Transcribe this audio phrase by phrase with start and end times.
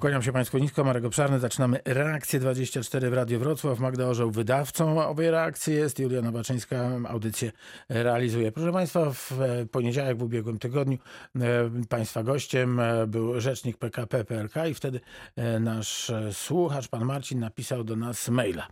[0.00, 1.40] Kłaniam się Państwu nisko, Marek Obszarny.
[1.40, 3.78] Zaczynamy reakcję 24 w Radio Wrocław.
[3.78, 5.98] Magda Orzeł wydawcą owej reakcji jest.
[5.98, 7.52] Julia Baczyńska audycję
[7.88, 8.52] realizuje.
[8.52, 9.32] Proszę Państwa, w
[9.70, 10.98] poniedziałek w ubiegłym tygodniu
[11.36, 11.40] e,
[11.88, 15.00] Państwa gościem e, był rzecznik PKP PLK i wtedy
[15.36, 18.68] e, nasz słuchacz, pan Marcin, napisał do nas maila.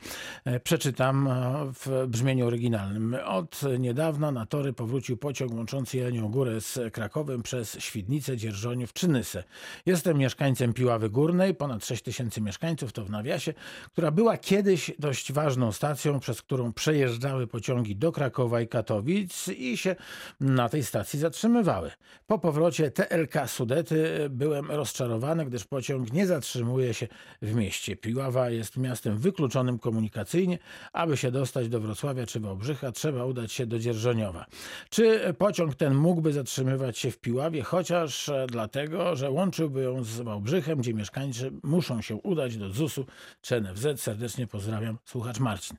[0.62, 1.28] Przeczytam
[1.84, 3.16] w brzmieniu oryginalnym.
[3.24, 9.08] Od niedawna na tory powrócił pociąg łączący Jelenią Górę z Krakowem przez Świdnicę, Dzierżoniów czy
[9.08, 9.44] Nysę.
[9.86, 13.54] Jestem mieszkańcem Piławy Górnej, ponad 6 tysięcy mieszkańców, to w nawiasie,
[13.92, 19.76] która była kiedyś dość ważną stacją, przez którą przejeżdżały pociągi do Krakowa i Katowic i
[19.76, 19.96] się
[20.40, 21.90] na tej stacji zatrzymywały.
[22.26, 27.08] Po powrocie TLK Sudety byłem rozczarowany, gdyż pociąg nie zatrzymuje się
[27.42, 27.96] w mieście.
[27.96, 30.58] Piława jest miastem wykluczonym komunikacyjnie.
[30.92, 34.46] Aby się dostać do Wrocławia czy Wałbrzycha, trzeba udać się do Dzierżoniowa.
[34.90, 40.78] Czy pociąg ten mógłby zatrzymywać się w Piławie, chociaż dlatego, że łączyłby ją z Wałbrzychem,
[40.78, 43.04] gdzie mieszkańcy muszą się udać do ZUS-u
[43.40, 44.00] czy NFZ.
[44.00, 45.76] Serdecznie pozdrawiam, słuchacz Marcin.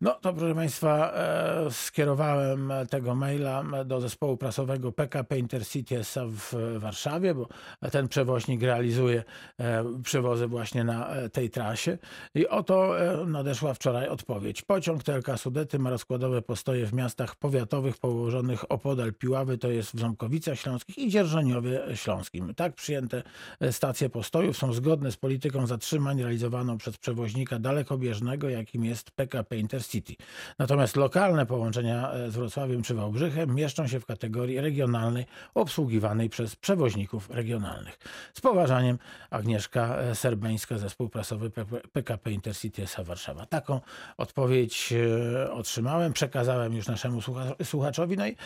[0.00, 6.54] No to proszę Państwa, e, skierowałem tego maila do zespołu prasowego PKP Intercity SA w
[6.78, 7.48] Warszawie, bo
[7.90, 9.24] ten przewoźnik realizuje
[9.58, 11.98] e, przewozy właśnie na e, tej trasie.
[12.34, 12.94] I oto
[13.26, 14.62] nadeszła wczoraj odpowiedź.
[14.62, 20.00] Pociąg TLK Sudety ma rozkładowe postoje w miastach powiatowych położonych opodal Piławy, to jest w
[20.00, 22.54] Ząbkowicach Śląskich i Dzierżoniowie Śląskim.
[22.54, 23.22] Tak przyjęte
[23.70, 30.14] stacje postojów są zgodne z polityką zatrzymań realizowaną przez przewoźnika dalekobieżnego, jakim jest PKP Intercity.
[30.58, 36.56] Natomiast lokalne połączenia e, z Wrocławiem czy Wałbrzychem mieszczą się w kategorii regionalnej obsługiwanej przez
[36.56, 37.98] przewoźników regionalnych.
[38.34, 38.98] Z poważaniem
[39.30, 41.50] Agnieszka e, Serbeńska, zespół prasowy
[41.92, 43.46] PKP Intercity SA Warszawa.
[43.46, 43.80] Taką
[44.16, 47.20] odpowiedź e, otrzymałem, przekazałem już naszemu
[47.64, 48.36] słuchaczowi, no i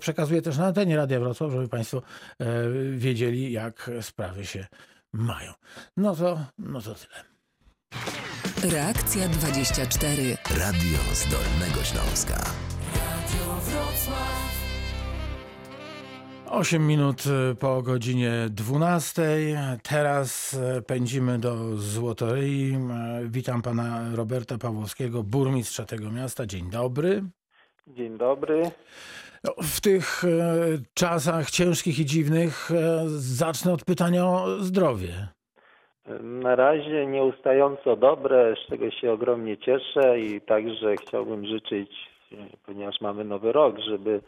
[0.00, 2.02] przekazuję też na antenie Radia Wrocław, żeby Państwo
[2.96, 4.66] wiedzieli, jak sprawy się
[5.12, 5.52] mają.
[5.96, 7.24] No to, no to tyle.
[8.72, 10.36] Reakcja 24.
[10.58, 12.36] Radio z Dolnego Śląska.
[12.94, 14.52] Radio Wrocław.
[16.52, 19.22] 8 minut y, po godzinie 12.
[19.82, 22.74] Teraz y, pędzimy do Złotoryi.
[23.24, 26.46] Y, witam pana Roberta Pawłowskiego, burmistrza tego miasta.
[26.46, 27.24] Dzień dobry.
[27.86, 28.70] Dzień dobry.
[29.44, 30.28] W tych e,
[30.94, 32.74] czasach ciężkich i dziwnych e,
[33.18, 35.08] zacznę od pytania o zdrowie.
[36.20, 41.90] Na razie nieustająco dobre, z czego się ogromnie cieszę i także chciałbym życzyć,
[42.66, 44.20] ponieważ mamy nowy rok, żeby,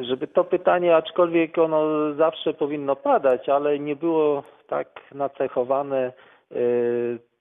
[0.00, 6.12] żeby to pytanie, aczkolwiek ono zawsze powinno padać, ale nie było tak nacechowane
[6.50, 6.56] e,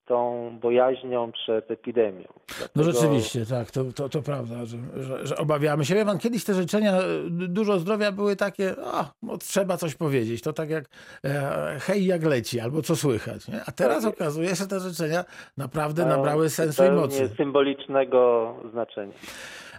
[0.06, 2.28] tą bojaźnią przed epidemią.
[2.48, 2.70] Dlatego...
[2.76, 5.96] No rzeczywiście, tak, to, to, to prawda, że, że, że, obawiamy się.
[5.96, 6.94] Wie pan, kiedyś te życzenia
[7.30, 10.86] dużo zdrowia były takie, o, no, trzeba coś powiedzieć, to tak jak
[11.26, 13.48] e, hej jak leci, albo co słychać.
[13.48, 13.62] Nie?
[13.66, 14.14] A teraz tak.
[14.14, 15.26] okazuje się, że te życzenia
[15.58, 17.30] naprawdę nabrały sensu i mocy.
[17.38, 19.14] symbolicznego znaczenia.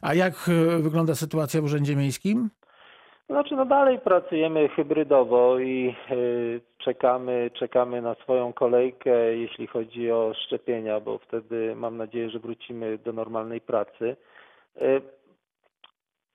[0.03, 2.51] A jak e, wygląda sytuacja w Urzędzie Miejskim?
[3.29, 10.33] Znaczy, no dalej pracujemy hybrydowo i y, czekamy, czekamy na swoją kolejkę, jeśli chodzi o
[10.35, 14.17] szczepienia, bo wtedy mam nadzieję, że wrócimy do normalnej pracy.
[14.83, 15.01] Y,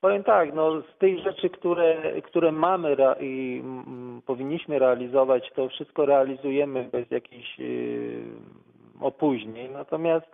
[0.01, 3.63] powiem tak, no z tych rzeczy, które, które mamy i
[4.25, 8.23] powinniśmy realizować, to wszystko realizujemy bez jakichś y,
[9.01, 9.71] opóźnień.
[9.71, 10.27] Natomiast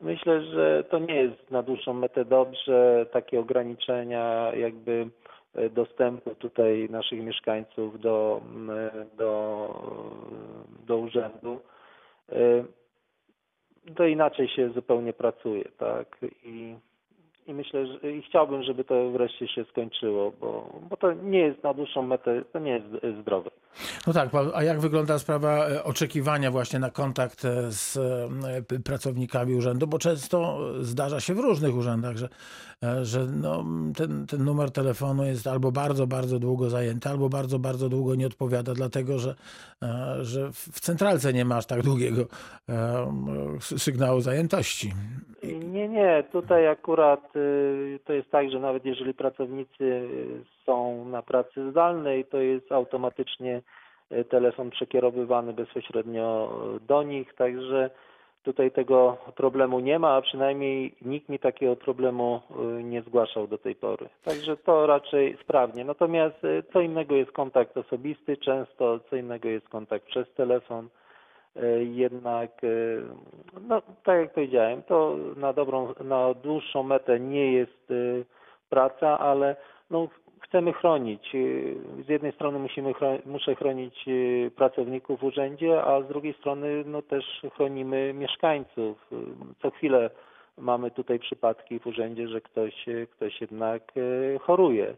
[0.00, 5.06] myślę, że to nie jest na dłuższą metę dobrze takie ograniczenia jakby
[5.70, 8.42] dostępu tutaj naszych mieszkańców do,
[9.16, 9.68] do,
[10.86, 11.60] do urzędu,
[12.32, 12.64] e,
[13.94, 16.18] to inaczej się zupełnie pracuje, tak?
[16.44, 16.74] I
[17.46, 21.62] i myślę, że i chciałbym, żeby to wreszcie się skończyło, bo, bo to nie jest
[21.62, 22.86] na dłuższą metę, to nie jest
[23.20, 23.50] zdrowe.
[24.06, 29.54] No tak, a jak wygląda sprawa e, oczekiwania właśnie na kontakt e, z e, pracownikami
[29.54, 29.86] urzędu?
[29.86, 32.28] Bo często zdarza się w różnych urzędach, że,
[33.02, 33.64] że no,
[33.96, 38.26] ten, ten numer telefonu jest albo bardzo, bardzo długo zajęty, albo bardzo, bardzo długo nie
[38.26, 39.34] odpowiada, dlatego że,
[40.22, 42.26] że w centralce nie masz tak długiego
[43.60, 44.92] sygnału zajętości.
[46.02, 50.08] Nie, tutaj akurat Y, to jest tak, że nawet jeżeli pracownicy
[50.66, 53.62] są na pracy zdalnej, to jest automatycznie
[54.12, 56.52] y, telefon przekierowywany bezpośrednio
[56.88, 57.90] do nich, także
[58.42, 62.40] tutaj tego problemu nie ma, a przynajmniej nikt mi takiego problemu
[62.78, 64.08] y, nie zgłaszał do tej pory.
[64.24, 65.84] Także to raczej sprawnie.
[65.84, 66.36] Natomiast
[66.72, 70.88] co innego jest kontakt osobisty często, co innego jest kontakt przez telefon.
[71.56, 72.68] E, jednak, e,
[73.68, 77.94] no, tak jak powiedziałem, to na dobrą, na dłuższą metę nie jest e,
[78.68, 79.56] praca, ale
[79.90, 80.08] no,
[80.40, 81.32] chcemy chronić.
[82.06, 82.92] Z jednej strony musimy
[83.26, 84.04] muszę chronić
[84.56, 89.10] pracowników w urzędzie, a z drugiej strony no też chronimy mieszkańców.
[89.62, 90.10] Co chwilę
[90.58, 93.92] mamy tutaj przypadki w urzędzie, że ktoś, ktoś jednak
[94.40, 94.94] choruje.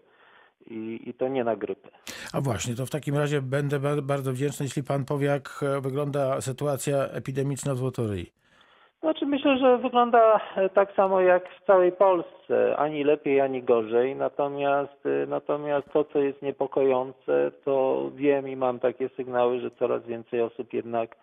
[0.67, 1.89] I, I to nie na grypę.
[2.33, 6.97] A właśnie, to w takim razie będę bardzo wdzięczny, jeśli pan powie, jak wygląda sytuacja
[7.05, 8.33] epidemiczna w Złotoryi.
[9.05, 14.17] Znaczy myślę, że wygląda e, tak samo jak w całej Polsce, ani lepiej, ani gorzej.
[14.17, 20.07] Natomiast, e, natomiast to, co jest niepokojące, to wiem i mam takie sygnały, że coraz
[20.07, 21.17] więcej osób jednak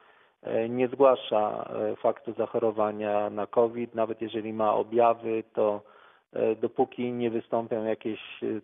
[0.44, 1.70] e, nie zgłasza
[2.02, 3.96] faktu zachorowania na COVID.
[3.96, 5.82] Nawet jeżeli ma objawy, to
[6.62, 8.20] dopóki nie wystąpią jakieś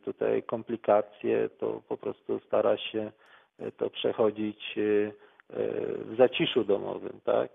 [0.06, 3.12] tutaj komplikacje, to po prostu stara się
[3.78, 4.76] to przechodzić
[6.00, 7.50] w zaciszu domowym, tak?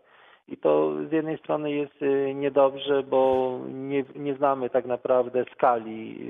[0.49, 1.94] I to z jednej strony jest
[2.35, 6.29] niedobrze, bo nie, nie znamy tak naprawdę skali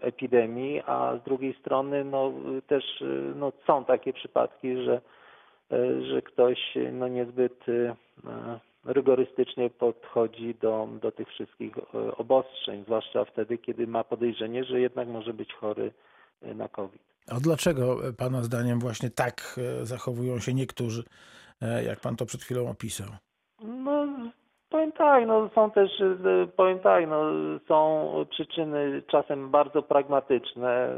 [0.00, 2.32] epidemii, a z drugiej strony no,
[2.66, 3.04] też
[3.36, 5.00] no, są takie przypadki, że,
[6.00, 6.58] że ktoś
[6.92, 7.64] no, niezbyt
[8.86, 11.74] rygorystycznie podchodzi do, do tych wszystkich
[12.16, 15.92] obostrzeń, zwłaszcza wtedy, kiedy ma podejrzenie, że jednak może być chory
[16.42, 17.02] na COVID.
[17.30, 21.04] A dlaczego Pana zdaniem właśnie tak zachowują się niektórzy,
[21.86, 23.08] jak Pan to przed chwilą opisał?
[23.62, 24.06] No,
[24.68, 25.90] powiem tak, no są też,
[26.56, 27.30] powiem tak, no
[27.68, 30.96] są przyczyny czasem bardzo pragmatyczne.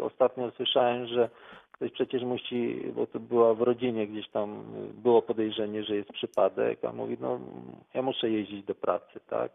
[0.00, 1.30] Ostatnio słyszałem, że
[1.72, 4.64] ktoś przecież musi, bo to była w rodzinie gdzieś tam,
[4.94, 7.40] było podejrzenie, że jest przypadek, a mówi, no
[7.94, 9.52] ja muszę jeździć do pracy, tak.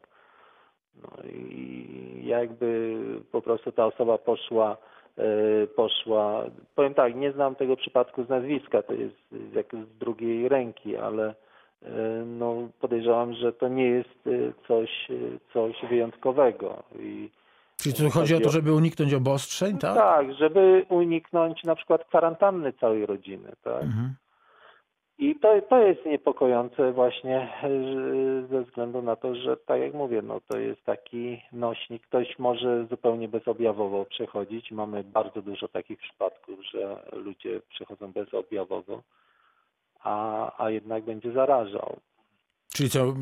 [1.01, 2.97] No i jakby
[3.31, 4.77] po prostu ta osoba poszła,
[5.63, 6.43] y, poszła,
[6.75, 9.15] powiem tak, nie znam tego przypadku z nazwiska, to jest
[9.53, 11.35] jak z drugiej ręki, ale
[11.83, 15.13] E, no podejrzewam, że to nie jest e, coś, e,
[15.53, 16.83] coś wyjątkowego.
[16.99, 17.29] I
[17.81, 19.95] Czyli tu chodzi o to, żeby uniknąć obostrzeń, tak?
[19.95, 23.83] Tak, żeby uniknąć na przykład kwarantanny całej rodziny, tak?
[23.83, 24.15] Mhm.
[25.19, 27.53] I to, to jest niepokojące właśnie
[28.49, 32.85] ze względu na to, że tak jak mówię, no to jest taki nośnik, ktoś może
[32.89, 34.71] zupełnie bezobjawowo przechodzić.
[34.71, 39.01] Mamy bardzo dużo takich przypadków, że ludzie przechodzą bezobjawowo
[40.03, 41.97] a, a jednak będzie zarażał.
[42.77, 43.13] Czyli co,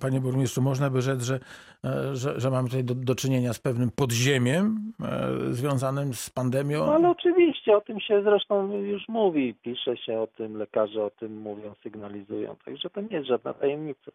[0.00, 1.40] panie burmistrzu, można by rzec, że,
[1.84, 6.86] e, że, że mamy tutaj do, do czynienia z pewnym podziemiem e, związanym z pandemią?
[6.86, 11.10] No ale oczywiście, o tym się zresztą już mówi, pisze się o tym, lekarze o
[11.10, 14.10] tym mówią, sygnalizują, także to nie jest żadna tajemnica.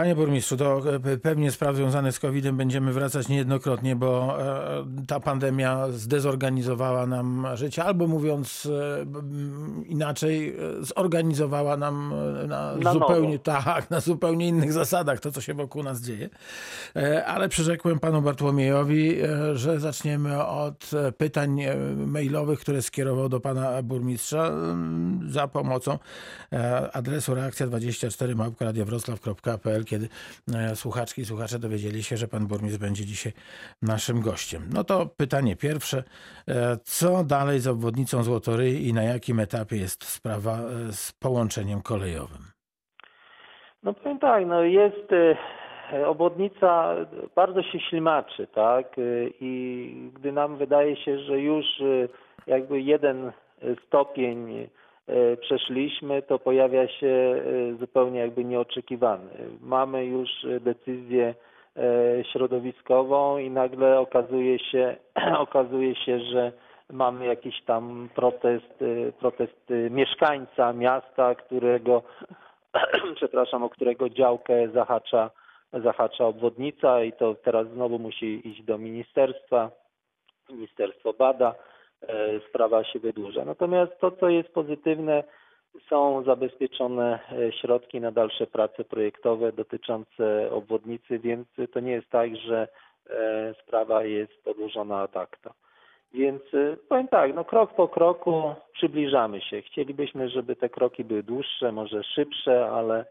[0.00, 5.20] Panie burmistrzu, do e, pewnie spraw związanych z COVID-em będziemy wracać niejednokrotnie, bo e, ta
[5.20, 12.14] pandemia zdezorganizowała nam życie, albo mówiąc e, inaczej, zorganizowała nam
[12.48, 16.28] na, na zupełnie tak, na zupełnie innych zasadach to, co się wokół nas dzieje.
[17.26, 19.16] Ale przyrzekłem panu Bartłomiejowi,
[19.54, 21.60] że zaczniemy od pytań
[21.96, 24.52] mailowych, które skierował do pana burmistrza
[25.28, 25.98] za pomocą
[26.92, 30.08] adresu reakcja24 małpka.radiowroclaw.pl kiedy
[30.54, 33.32] e, słuchaczki i słuchacze dowiedzieli się, że pan burmistrz będzie dzisiaj
[33.82, 34.62] naszym gościem.
[34.74, 35.98] No to pytanie pierwsze.
[36.48, 41.82] E, co dalej z obwodnicą Złotoryi i na jakim etapie jest sprawa e, z połączeniem
[41.82, 42.42] kolejowym?
[43.82, 45.08] No powiem tak, no jest
[46.06, 46.96] obwodnica
[47.34, 48.86] bardzo się ślimaczy, tak?
[49.40, 51.66] I gdy nam wydaje się, że już
[52.46, 53.32] jakby jeden
[53.86, 54.68] stopień
[55.40, 59.30] przeszliśmy, to pojawia się e, zupełnie jakby nieoczekiwany.
[59.60, 60.30] Mamy już
[60.60, 61.34] decyzję
[61.76, 64.96] e, środowiskową i nagle okazuje się,
[65.38, 66.52] okazuje się, że
[66.92, 68.84] mamy jakiś tam protest,
[69.18, 72.02] protest mieszkańca miasta, którego,
[73.16, 75.30] przepraszam, o którego działkę zahacza,
[75.72, 79.70] zahacza obwodnica i to teraz znowu musi iść do ministerstwa.
[80.48, 81.54] Ministerstwo bada E,
[82.48, 83.44] sprawa się wydłuża.
[83.44, 85.24] Natomiast to, co jest pozytywne,
[85.88, 92.36] są zabezpieczone e, środki na dalsze prace projektowe dotyczące obwodnicy, więc to nie jest tak,
[92.36, 92.68] że
[93.10, 95.54] e, sprawa jest podłożona ad acta.
[96.14, 96.42] Więc
[96.88, 99.62] powiem tak, no krok po kroku przybliżamy się.
[99.62, 103.04] Chcielibyśmy, żeby te kroki były dłuższe, może szybsze, ale,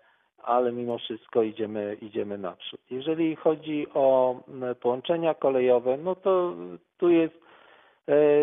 [0.44, 2.82] ale mimo wszystko idziemy, idziemy naprzód.
[2.92, 4.36] Jeżeli chodzi o
[4.82, 6.56] połączenia kolejowe, no to
[6.98, 7.49] tu jest E,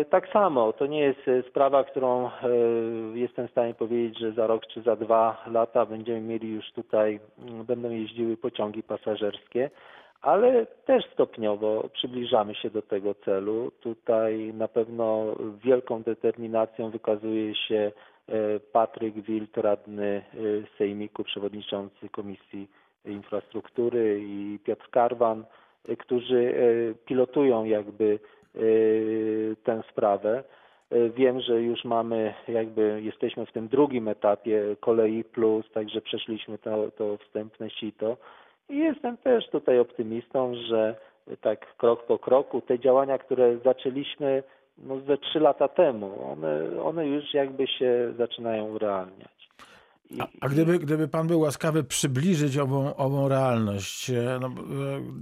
[0.09, 2.31] tak samo, to nie jest e, sprawa, którą e,
[3.13, 7.19] jestem w stanie powiedzieć, że za rok czy za dwa lata będziemy mieli już tutaj,
[7.39, 9.69] mm, będą jeździły pociągi pasażerskie,
[10.21, 13.71] ale też stopniowo przybliżamy się do tego celu.
[13.81, 17.91] Tutaj na pewno wielką determinacją wykazuje się
[18.71, 20.21] Patryk Wild, radny
[20.77, 22.67] Sejmiku, przewodniczący Komisji
[23.05, 25.45] Infrastruktury i Piotr Karwan,
[25.97, 26.53] którzy
[27.05, 28.19] pilotują jakby
[29.63, 30.43] tę sprawę.
[31.15, 36.91] Wiem, że już mamy, jakby jesteśmy w tym drugim etapie kolei plus, także przeszliśmy to,
[36.91, 38.17] to wstępne sito.
[38.69, 40.95] I jestem też tutaj optymistą, że
[41.41, 44.43] tak krok po kroku te działania, które zaczęliśmy
[44.77, 49.36] no, ze trzy lata temu, one, one już jakby się zaczynają urealniać.
[50.19, 54.51] A, a gdyby, gdyby pan był łaskawy przybliżyć ową, ową realność, e, no, e,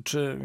[0.04, 0.38] czy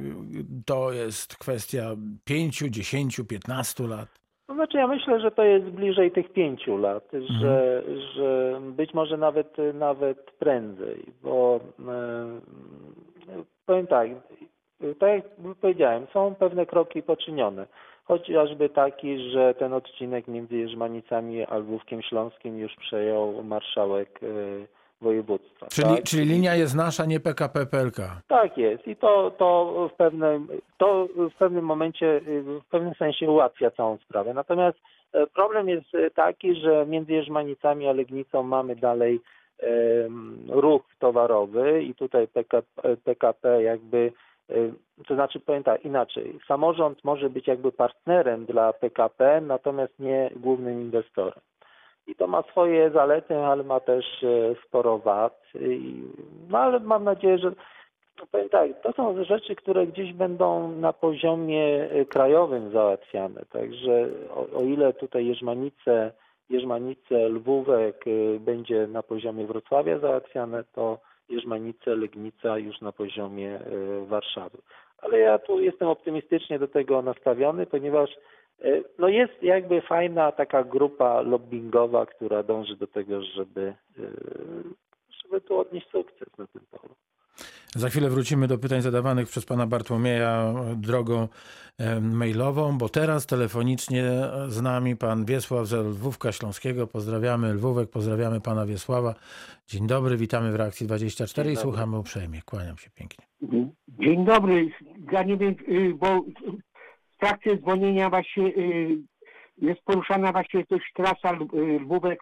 [0.67, 1.83] to jest kwestia
[2.25, 4.09] pięciu, dziesięciu, piętnastu lat?
[4.49, 7.41] No znaczy ja myślę, że to jest bliżej tych pięciu lat, mhm.
[7.41, 7.83] że,
[8.15, 12.41] że być może nawet nawet prędzej, bo e,
[13.67, 14.09] powiem tak,
[14.99, 15.25] tak jak
[15.61, 17.67] powiedziałem, są pewne kroki poczynione.
[18.11, 24.27] Chociażby taki, że ten odcinek między Jerzmanicami a Lwówkiem Śląskim już przejął marszałek e,
[25.01, 25.67] województwa.
[25.67, 26.03] Czyli, tak?
[26.03, 27.97] czyli linia jest nasza, nie PKP PLK.
[28.29, 30.49] Tak jest i to, to, w pewnym,
[30.79, 32.21] to w pewnym momencie,
[32.65, 34.35] w pewnym sensie ułatwia całą sprawę.
[34.35, 34.79] Natomiast
[35.13, 39.21] e, problem jest taki, że między Jerzmanicami a Legnicą mamy dalej
[40.49, 44.13] ruch towarowy i tutaj PKP, PKP jakby Y,
[45.07, 46.39] to znaczy, powiem tak, inaczej.
[46.49, 51.41] Samorząd może być jakby partnerem dla PKP, natomiast nie głównym inwestorem.
[52.07, 55.43] I to ma swoje zalety, ale ma też e, sporo wad.
[56.49, 57.53] No ale mam nadzieję, że
[58.27, 63.43] powiem tak, to są rzeczy, które gdzieś będą na poziomie e, krajowym załatwiane.
[63.51, 66.13] Także o, o ile tutaj Jerzmanice,
[66.51, 70.99] Jerzmanice, Lwówek e, będzie na poziomie Wrocławia załatwiane, to
[71.31, 74.59] Jerzmanice, Legnica już na poziomie e, Warszawy.
[74.99, 78.11] Ale ja tu jestem optymistycznie do tego nastawiony, ponieważ
[78.63, 84.03] e, no jest jakby fajna taka grupa lobbyingowa, która dąży do tego, żeby, e,
[85.23, 86.95] żeby tu odnieść sukces na tym polu.
[87.75, 91.29] Za chwilę wrócimy do pytań zadawanych przez pana Bartłomieja drogą
[92.01, 94.05] mailową, bo teraz telefonicznie
[94.49, 96.87] z nami pan Wiesław z Lwówka Śląskiego.
[96.87, 99.15] Pozdrawiamy Lwówek, pozdrawiamy pana Wiesława.
[99.67, 102.43] Dzień dobry, witamy w Reakcji 24 i słuchamy uprzejmie.
[102.43, 103.25] Kłaniam się pięknie.
[103.89, 104.69] Dzień dobry.
[105.13, 106.25] Ja nie wiem, y, bo
[107.15, 108.99] w trakcie dzwonienia właśnie y,
[109.59, 112.21] jest poruszana właśnie też trasa y, Lwówek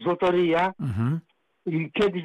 [0.00, 0.72] Złotoryja.
[0.80, 1.20] Mhm.
[1.66, 2.22] I kiedyś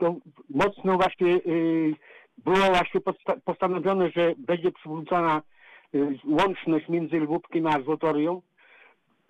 [0.00, 0.14] to
[0.50, 1.94] mocno właśnie y,
[2.38, 3.00] było właśnie
[3.44, 5.42] postanowione, że będzie przywrócona
[5.94, 8.42] y, łączność między Lwówkiem a Złotorią.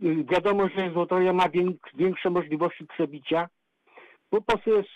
[0.02, 1.44] Y, wiadomo, że Złotoria ma
[1.94, 3.48] większe możliwości przebicia,
[4.30, 4.88] po prostu jest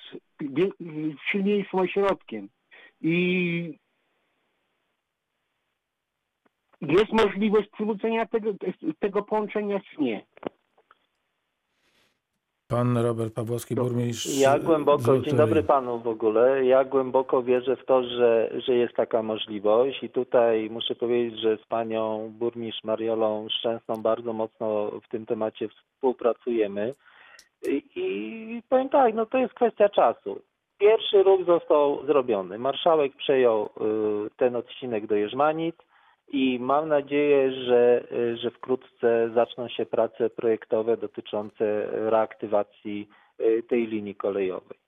[1.30, 2.48] silniejszym ośrodkiem.
[3.00, 3.78] I
[6.80, 8.50] jest możliwość przywrócenia tego,
[8.98, 10.24] tego połączenia, czy nie?
[12.74, 14.38] Pan Robert Pawłowski, burmistrz.
[14.38, 16.64] Ja głęboko, dzień dobry panu w ogóle.
[16.64, 21.56] Ja głęboko wierzę w to, że, że jest taka możliwość i tutaj muszę powiedzieć, że
[21.56, 26.94] z panią burmistrz Mariolą Szczęsną bardzo mocno w tym temacie współpracujemy.
[27.68, 30.40] I, I powiem tak, no to jest kwestia czasu.
[30.78, 32.58] Pierwszy ruch został zrobiony.
[32.58, 33.68] Marszałek przejął y,
[34.36, 35.76] ten odcinek do Jerzmanic
[36.28, 38.04] i mam nadzieję, że,
[38.42, 43.08] że wkrótce zaczną się prace projektowe dotyczące reaktywacji
[43.40, 44.78] y, tej linii kolejowej.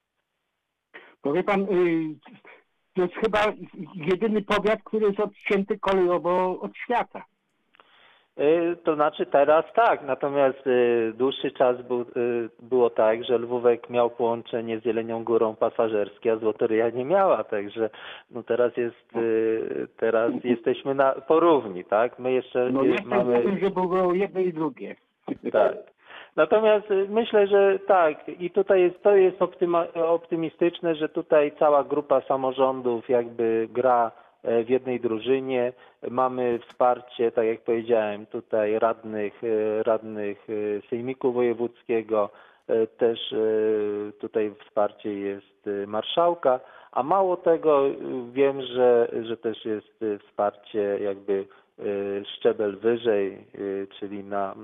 [1.21, 2.15] Powie pan, y,
[2.93, 3.53] to jest chyba
[3.95, 7.25] jedyny powiat, który jest odcięty kolejowo od świata.
[8.39, 12.05] Y, to znaczy teraz tak, natomiast y, dłuższy czas był, y,
[12.59, 17.89] było tak, że Lwówek miał połączenie z Jelenią Górą pasażerskie, a Złotoryja nie miała, także
[18.31, 19.11] no teraz jest,
[19.97, 22.19] teraz jesteśmy na porówni, tak?
[22.19, 23.41] My jeszcze no, mamy...
[23.41, 24.95] Powiem, że było jedno i drugie.
[25.51, 25.75] Tak.
[26.35, 29.37] Natomiast myślę, że tak i tutaj jest, to jest
[29.95, 34.11] optymistyczne, że tutaj cała grupa samorządów jakby gra
[34.65, 35.73] w jednej drużynie.
[36.09, 42.29] Mamy wsparcie, tak jak powiedziałem, tutaj radnych, e, radnych e, Sejmiku Wojewódzkiego,
[42.97, 43.35] też
[44.19, 46.59] tutaj wsparcie jest marszałka,
[46.91, 47.83] a mało tego
[48.31, 51.45] wiem, że, że też jest wsparcie jakby
[52.35, 53.37] szczebel wyżej,
[53.99, 54.55] czyli na,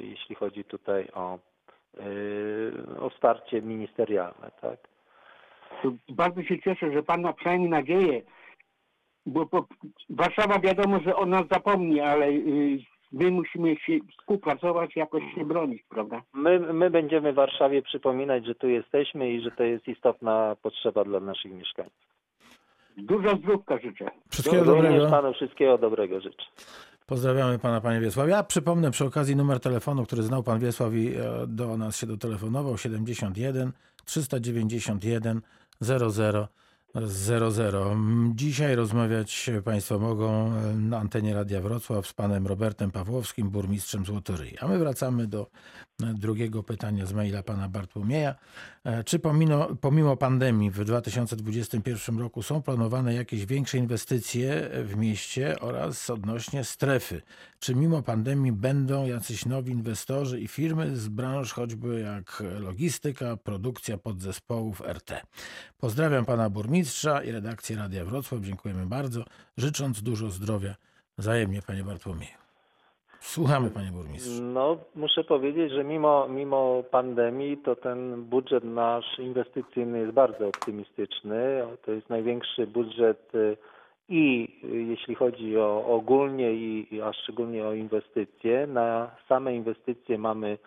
[0.00, 1.38] jeśli chodzi tutaj o,
[3.00, 4.78] o wsparcie ministerialne, tak?
[6.08, 8.22] Bardzo się cieszę, że Pan ma przynajmniej nadzieję,
[9.26, 9.66] bo, bo
[10.10, 12.78] Warszawa wiadomo, że o nas zapomni, ale y,
[13.12, 16.22] my musimy się współpracować, jakoś się bronić, prawda?
[16.34, 21.04] My, my będziemy w Warszawie przypominać, że tu jesteśmy i że to jest istotna potrzeba
[21.04, 22.14] dla naszych mieszkańców.
[22.96, 24.10] Dużo zdrówka życzę.
[24.30, 25.10] Wszystkiego Również dobrego.
[25.10, 26.44] panu wszystkiego dobrego życzę.
[27.06, 28.28] Pozdrawiamy pana, panie Wiesław.
[28.28, 32.06] Ja przypomnę przy okazji numer telefonu, który znał pan Wiesław i e, do nas się
[32.06, 33.72] dotelefonował 71
[34.04, 35.40] 391
[35.80, 36.48] 00
[36.94, 37.96] 00.
[38.34, 44.58] Dzisiaj rozmawiać Państwo mogą na antenie Radia Wrocław z panem Robertem Pawłowskim, burmistrzem Złotoryi.
[44.58, 45.50] A my wracamy do
[45.98, 48.34] drugiego pytania z maila pana Bartłomieja.
[49.04, 56.10] Czy pomimo, pomimo pandemii w 2021 roku są planowane jakieś większe inwestycje w mieście oraz
[56.10, 57.22] odnośnie strefy?
[57.58, 63.98] Czy mimo pandemii będą jacyś nowi inwestorzy i firmy z branż choćby jak logistyka, produkcja
[63.98, 65.22] podzespołów RT?
[65.78, 66.83] Pozdrawiam pana burmistrza
[67.24, 68.40] i redakcję Radia Wrocław.
[68.40, 69.24] Dziękujemy bardzo.
[69.56, 70.74] Życząc dużo zdrowia
[71.18, 72.44] wzajemnie, panie Bartłomieju.
[73.20, 74.42] Słuchamy, panie burmistrzu.
[74.42, 81.66] No, muszę powiedzieć, że mimo, mimo pandemii, to ten budżet nasz inwestycyjny jest bardzo optymistyczny.
[81.84, 83.56] To jest największy budżet y,
[84.08, 84.48] i
[84.88, 88.66] jeśli chodzi o ogólnie, i, a szczególnie o inwestycje.
[88.66, 90.58] Na same inwestycje mamy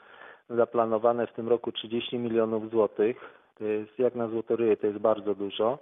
[0.50, 3.17] zaplanowane w tym roku 30 milionów złotych.
[3.57, 5.79] To jest jak na złotoryję, to jest bardzo dużo.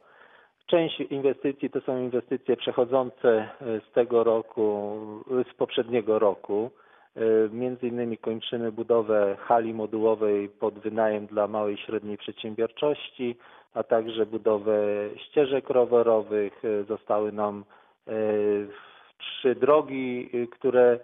[0.65, 3.49] Część inwestycji to są inwestycje przechodzące e,
[3.89, 4.97] z tego roku,
[5.51, 6.71] z poprzedniego roku.
[7.15, 13.35] E, między innymi kończymy budowę hali modułowej pod wynajem dla małej i średniej przedsiębiorczości,
[13.73, 14.77] a także budowę
[15.15, 16.65] ścieżek rowerowych.
[16.65, 17.63] E, zostały nam
[19.17, 20.99] trzy drogi, które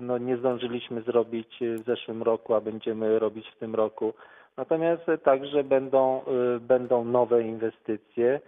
[0.00, 4.14] no, nie zdążyliśmy zrobić w zeszłym roku, a będziemy robić w tym roku.
[4.56, 6.22] Natomiast także będą,
[6.56, 8.40] y, będą nowe inwestycje.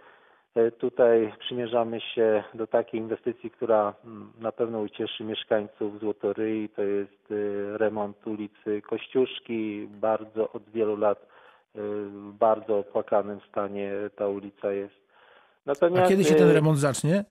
[0.57, 6.69] Y, tutaj przymierzamy się do takiej inwestycji, która mm, na pewno ucieszy mieszkańców Złotoryi.
[6.69, 9.87] To jest y, remont ulicy Kościuszki.
[9.87, 11.27] Bardzo od wielu lat
[11.75, 14.95] w bardzo opłakanym stanie ta ulica jest.
[15.65, 17.25] Natomiast, A kiedy się ten remont zacznie?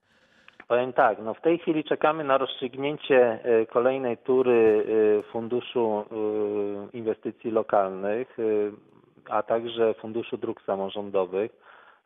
[0.67, 4.85] Powiem tak, no w tej chwili czekamy na rozstrzygnięcie e, kolejnej tury
[5.19, 8.37] e, Funduszu e, Inwestycji Lokalnych,
[9.29, 11.51] a także Funduszu Dróg Samorządowych.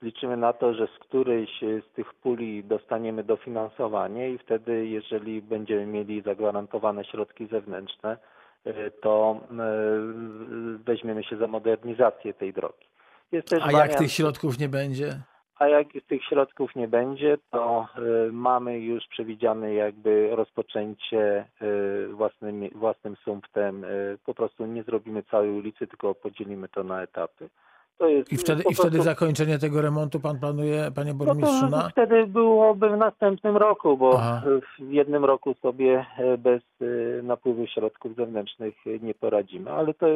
[0.01, 5.85] Liczymy na to, że z którejś z tych puli dostaniemy dofinansowanie i wtedy, jeżeli będziemy
[5.85, 8.17] mieli zagwarantowane środki zewnętrzne,
[9.01, 9.39] to
[10.85, 12.87] weźmiemy się za modernizację tej drogi.
[13.61, 15.21] a jak tych środków nie będzie?
[15.61, 17.87] A jak tych środków nie będzie, to
[18.27, 23.83] y, mamy już przewidziane jakby rozpoczęcie y, własnym, własnym sumptem.
[23.83, 27.49] Y, po prostu nie zrobimy całej ulicy, tylko podzielimy to na etapy.
[27.99, 28.83] Jest I wtedy, prostu...
[28.83, 31.67] i wtedy zakończenie tego remontu pan planuje, panie burmistrzu?
[31.71, 34.41] No to wtedy byłoby w następnym roku, bo Aha.
[34.79, 36.05] w jednym roku sobie
[36.37, 36.61] bez
[37.23, 40.07] napływu środków zewnętrznych nie poradzimy, ale to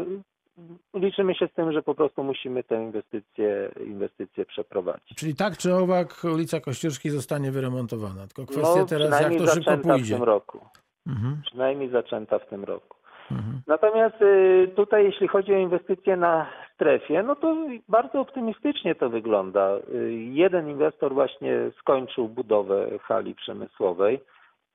[0.94, 5.18] liczymy się z tym, że po prostu musimy tę inwestycję, inwestycję przeprowadzić.
[5.18, 9.78] Czyli tak czy owak ulica Kościuszki zostanie wyremontowana, tylko kwestia no, teraz jak to szybko
[9.78, 10.16] pójdzie.
[10.16, 10.60] w tym roku.
[11.08, 11.42] Mhm.
[11.46, 12.98] Przynajmniej zaczęta w tym roku.
[13.32, 13.62] Mhm.
[13.68, 17.56] Natomiast y, tutaj jeśli chodzi o inwestycje na strefie, no to
[17.90, 19.78] bardzo optymistycznie to wygląda.
[19.94, 24.20] Y, jeden inwestor właśnie skończył budowę hali przemysłowej.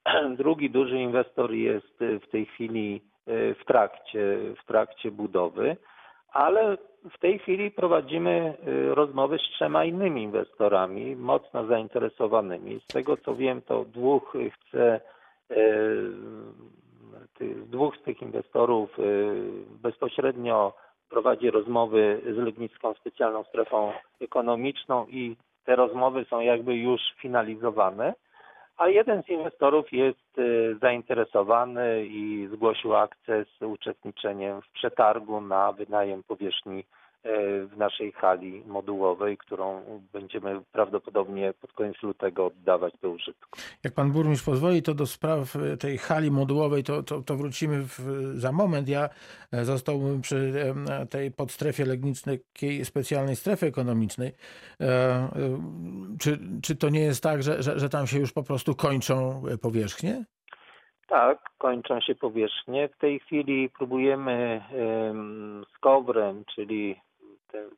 [0.38, 5.76] Drugi duży inwestor jest w tej chwili Y, w trakcie, w trakcie budowy,
[6.32, 6.76] ale
[7.10, 12.80] w tej chwili prowadzimy y, rozmowy z trzema innymi inwestorami, mocno zainteresowanymi.
[12.80, 15.00] Z tego co wiem, to dwóch chce,
[15.50, 16.10] y,
[17.66, 18.96] dwóch z tych inwestorów
[19.82, 20.72] bezpośrednio
[21.10, 28.14] prowadzi rozmowy z Legnicką Specjalną Strefą Ekonomiczną i te rozmowy są jakby już finalizowane
[28.80, 35.72] a jeden z inwestorów jest y, zainteresowany i zgłosił akces z uczestniczeniem w przetargu na
[35.72, 36.84] wynajem powierzchni
[37.24, 43.60] w naszej hali modułowej, którą będziemy prawdopodobnie pod koniec lutego oddawać do użytku.
[43.84, 47.98] Jak pan burmistrz pozwoli, to do spraw tej hali modułowej to, to, to wrócimy w,
[48.34, 48.88] za moment.
[48.88, 49.08] Ja
[49.52, 50.52] e, zostałbym przy
[50.88, 52.38] e, tej podstrefie legnicznej
[52.84, 54.32] specjalnej strefy ekonomicznej.
[56.20, 59.42] Czy, czy to nie jest tak, że, że, że tam się już po prostu kończą
[59.62, 60.24] powierzchnie?
[61.08, 62.88] Tak, kończą się powierzchnie.
[62.88, 64.64] W tej chwili próbujemy
[65.74, 66.96] z Kowrem, czyli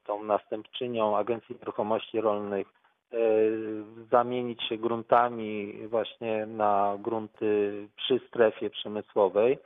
[0.05, 2.67] tą następczynią Agencji Nieruchomości Rolnych
[3.13, 3.17] e,
[4.11, 9.59] zamienić się gruntami właśnie na grunty przy strefie przemysłowej.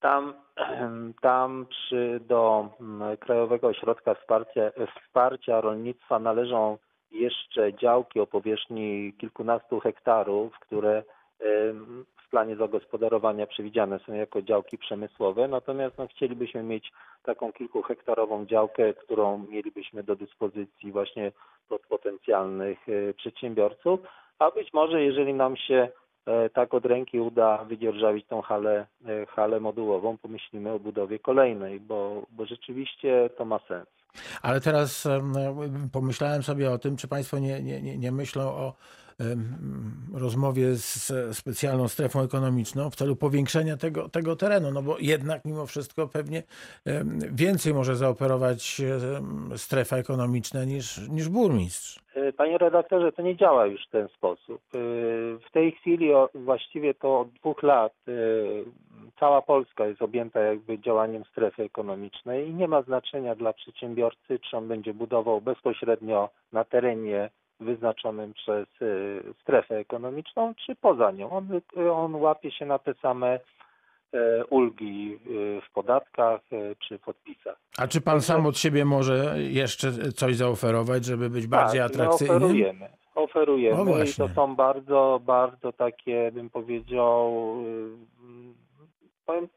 [0.00, 0.34] Tam,
[1.20, 2.68] tam przy, do
[3.20, 4.70] Krajowego Ośrodka Wsparcia,
[5.04, 6.78] Wsparcia Rolnictwa należą
[7.10, 11.02] jeszcze działki o powierzchni kilkunastu hektarów, które
[12.26, 18.94] w planie zagospodarowania przewidziane są jako działki przemysłowe, natomiast no, chcielibyśmy mieć taką kilkuhektarową działkę,
[18.94, 21.32] którą mielibyśmy do dyspozycji właśnie
[21.68, 24.00] pod potencjalnych e, przedsiębiorców,
[24.38, 25.88] a być może jeżeli nam się
[26.26, 31.80] e, tak od ręki uda wydzierżawić tą halę, e, halę modułową, pomyślimy o budowie kolejnej,
[31.80, 33.86] bo, bo rzeczywiście to ma sens.
[34.42, 35.32] Ale teraz em,
[35.92, 38.72] pomyślałem sobie o tym, czy Państwo nie, nie, nie, myślą o
[40.14, 45.66] rozmowie z specjalną strefą ekonomiczną w celu powiększenia tego, tego terenu, no bo jednak mimo
[45.66, 46.42] wszystko pewnie
[47.32, 48.82] więcej może zaoperować
[49.56, 52.06] strefa ekonomiczna niż, niż burmistrz.
[52.16, 54.60] E, Panie redaktorze, to nie działa już w ten sposób.
[54.74, 54.78] E,
[55.38, 58.12] W tej chwili, właściwie to od dwóch lat, e,
[59.20, 64.56] cała Polska jest objęta jakby działaniem strefy ekonomicznej i nie ma znaczenia dla przedsiębiorcy, czy
[64.56, 68.86] on będzie budował bezpośrednio na terenie wyznaczonym przez e,
[69.42, 71.30] strefę ekonomiczną, czy poza nią.
[71.30, 71.60] On,
[71.92, 73.40] on łapie się na te same
[74.12, 76.40] e, ulgi e, w podatkach
[76.88, 77.56] czy w odpisach.
[77.78, 82.34] A czy Pan sam od siebie może jeszcze coś zaoferować, żeby być bardziej tak, atrakcyjny?
[82.34, 82.88] My oferujemy.
[83.14, 87.34] Oferujemy No i to są bardzo, bardzo takie, bym powiedział,
[89.26, 89.48] powiem,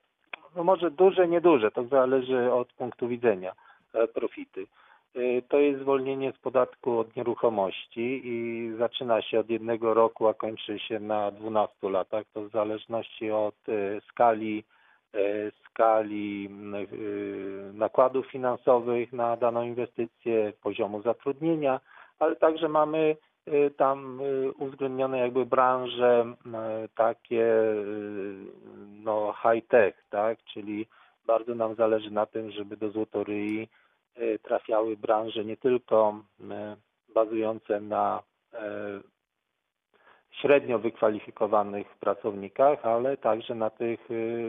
[0.55, 3.53] no może duże, nieduże, to zależy od punktu widzenia
[3.93, 4.67] e, profity.
[5.15, 10.33] Yy, To jest zwolnienie z podatku od nieruchomości i zaczyna się od jednego roku, a
[10.33, 12.25] kończy się na 12 latach.
[12.33, 14.63] To w zależności od e, skali
[15.13, 15.19] e,
[15.79, 16.49] skali
[16.93, 21.79] y, nakładów finansowych na daną inwestycję, poziomu zatrudnienia,
[22.19, 23.15] ale także mamy
[23.47, 26.33] y, tam y, uwzględnione jakby branże
[26.95, 28.35] takie y,
[29.03, 30.87] no high-tech, tak, czyli
[31.25, 33.67] bardzo nam zależy na tym, żeby do złotoryi y,
[34.41, 36.53] trafiały branże nie tylko m,
[37.13, 38.59] bazujące na e,
[40.31, 43.99] średnio wykwalifikowanych pracownikach, ale także na tych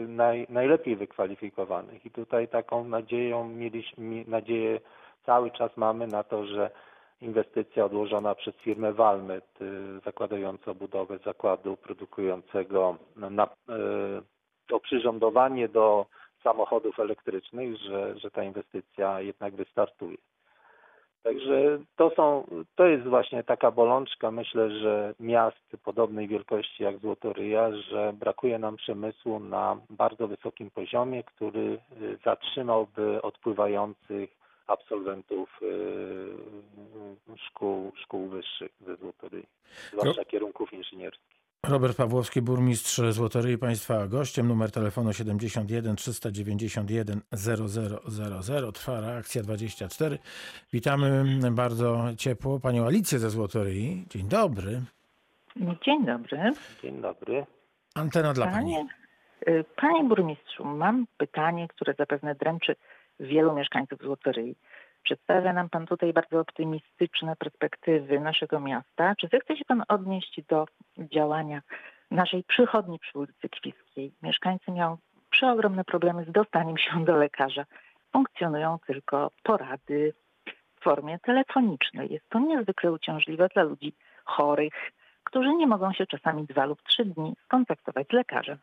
[0.07, 2.05] naj, najlepiej wykwalifikowanych.
[2.05, 4.79] I tutaj taką nadzieją mieliśmy, nadzieję
[5.25, 6.71] cały czas mamy na to, że
[7.21, 16.05] inwestycja odłożona przez firmę Valmet, y, zakładającą budowę zakładu produkującego na, y, oprzyrządowanie do
[16.43, 20.17] samochodów elektrycznych, że, że ta inwestycja jednak wystartuje.
[21.23, 27.71] Także to są, to jest właśnie taka bolączka, myślę, że miast podobnej wielkości jak Złotoryja,
[27.71, 34.29] że brakuje nam przemysłu na bardzo wysokim poziomie, który y, zatrzymałby odpływających
[34.67, 39.43] absolwentów y, szkół, szkół wyższych ze Złotoryi,
[39.91, 41.40] zwłaszcza kierunków inżynierskich.
[41.69, 48.71] Robert Pawłowski, burmistrz Złotoryi Państwa gościem, numer telefonu 71 391 0000.
[48.71, 50.17] Trwa reakcja 24.
[50.73, 54.05] Witamy bardzo ciepło panią Alicję ze Złotoryi.
[54.09, 54.81] Dzień dobry.
[55.85, 56.53] Dzień dobry.
[56.81, 57.45] Dzień dobry.
[57.95, 58.73] Antena dla pani.
[58.73, 58.87] Panie,
[59.59, 62.75] y, panie burmistrzu, mam pytanie, które zapewne dręczy
[63.19, 64.55] wielu mieszkańców Złotoryi.
[65.03, 69.15] Przedstawia nam pan tutaj bardzo optymistyczne perspektywy naszego miasta.
[69.15, 70.65] Czy zechce się pan odnieść do
[70.97, 71.61] działania
[72.11, 74.13] naszej przychodni przy ulicy Kwiskiej?
[74.21, 74.97] Mieszkańcy mają
[75.29, 77.65] przeogromne problemy z dostaniem się do lekarza.
[78.13, 80.13] Funkcjonują tylko porady
[80.45, 82.13] w formie telefonicznej.
[82.13, 83.93] Jest to niezwykle uciążliwe dla ludzi
[84.25, 84.91] chorych,
[85.23, 88.57] którzy nie mogą się czasami dwa lub trzy dni skontaktować z lekarzem.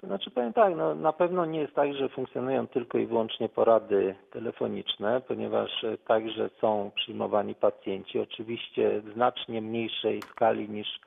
[0.00, 3.48] To znaczy powiem tak, no, na pewno nie jest tak, że funkcjonują tylko i wyłącznie
[3.48, 11.00] porady telefoniczne, ponieważ e, także są przyjmowani pacjenci, oczywiście w znacznie mniejszej skali niż,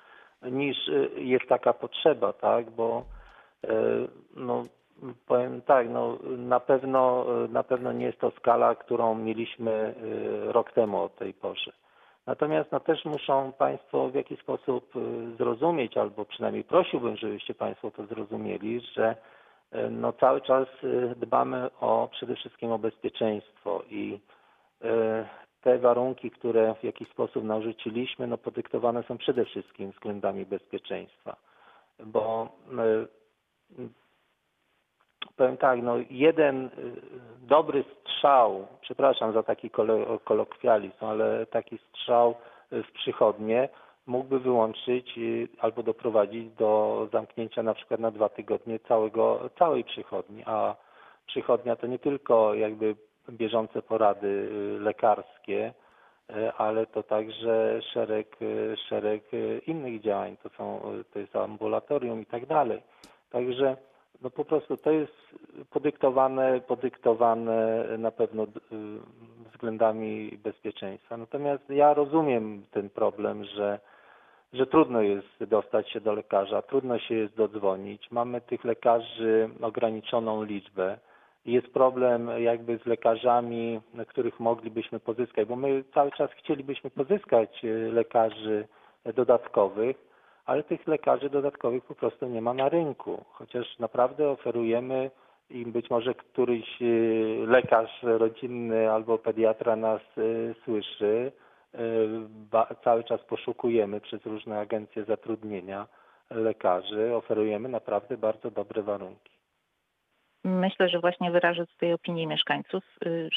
[0.43, 3.03] niż e, jest taka potrzeba, tak, bo
[3.63, 3.73] e,
[4.35, 4.63] no,
[5.27, 9.95] powiem tak, no, na pewno na pewno nie jest to skala, którą mieliśmy
[10.47, 11.71] rok temu o tej porze.
[12.27, 17.91] Natomiast no, też muszą Państwo w jakiś sposób y, zrozumieć, albo przynajmniej prosiłbym, żebyście Państwo
[17.91, 19.15] to zrozumieli, że
[19.75, 24.19] y, no, cały czas y, dbamy o przede wszystkim o bezpieczeństwo i
[25.61, 31.35] te warunki, które w jakiś sposób narzuciliśmy, no, podyktowane są przede wszystkim względami bezpieczeństwa.
[32.05, 32.49] Bo
[35.37, 36.69] powiem tak, no jeden y,
[37.41, 42.35] dobry strzał, przepraszam za taki kolo- kolokwializm, ale taki strzał
[42.73, 43.69] y, w przychodnie
[44.05, 50.43] mógłby wyłączyć y, albo doprowadzić do zamknięcia na przykład na dwa tygodnie całego, całej przychodni,
[50.45, 50.75] a
[51.27, 52.95] przychodnia to nie tylko jakby
[53.29, 55.73] bieżące porady lekarskie,
[56.57, 58.37] ale to także szereg,
[58.89, 59.23] szereg
[59.67, 60.81] innych działań, to są,
[61.13, 62.81] to jest ambulatorium i tak dalej.
[63.29, 63.77] Także
[64.21, 65.13] no po prostu to jest
[65.69, 68.47] podyktowane, podyktowane na pewno y,
[69.53, 71.17] względami bezpieczeństwa.
[71.17, 73.79] Natomiast ja rozumiem ten problem, że,
[74.53, 78.11] że trudno jest dostać się do lekarza, trudno się jest dodzwonić.
[78.11, 80.97] Mamy tych lekarzy ograniczoną liczbę.
[81.45, 87.91] Jest problem jakby z lekarzami, których moglibyśmy pozyskać, bo my cały czas chcielibyśmy pozyskać y,
[87.91, 88.67] lekarzy
[89.15, 90.10] dodatkowych,
[90.45, 95.11] ale tych lekarzy dodatkowych po prostu nie ma na rynku, chociaż naprawdę oferujemy
[95.49, 101.31] i być może któryś y, lekarz rodzinny albo pediatra nas y, słyszy,
[101.75, 101.79] y,
[102.83, 105.87] cały czas poszukujemy przez różne agencje zatrudnienia
[106.29, 109.31] lekarzy, oferujemy naprawdę bardzo dobre warunki.
[110.43, 112.83] Myślę, że właśnie wyrażę tutaj opinię mieszkańców,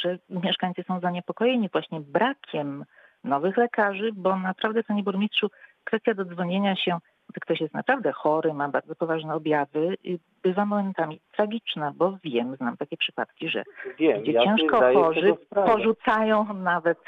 [0.03, 2.85] że mieszkańcy są zaniepokojeni właśnie brakiem
[3.25, 5.51] nowych lekarzy, bo naprawdę, panie burmistrzu,
[5.85, 6.99] kwestia dodzwonienia się
[7.31, 9.97] gdy ktoś jest naprawdę chory, ma bardzo poważne objawy,
[10.43, 13.63] bywa momentami tragiczna, bo wiem, znam takie przypadki, że
[13.99, 16.99] wiem, ludzie ja ciężko chorzy porzucają nawet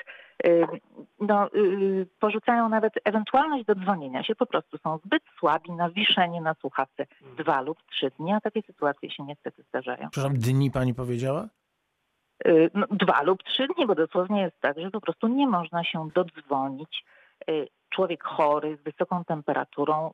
[0.46, 0.66] y,
[1.20, 6.54] no, y, porzucają nawet ewentualność dodzwonienia się, po prostu są zbyt słabi na wiszenie na
[6.54, 7.06] słuchawce
[7.38, 10.08] dwa lub trzy dni, a takie sytuacje się niestety zdarzają.
[10.10, 11.48] Przepraszam, dni pani powiedziała?
[12.46, 15.84] Y, no, dwa lub trzy dni, bo dosłownie jest tak, że po prostu nie można
[15.84, 17.04] się dodzwonić
[17.96, 20.10] człowiek chory z wysoką temperaturą,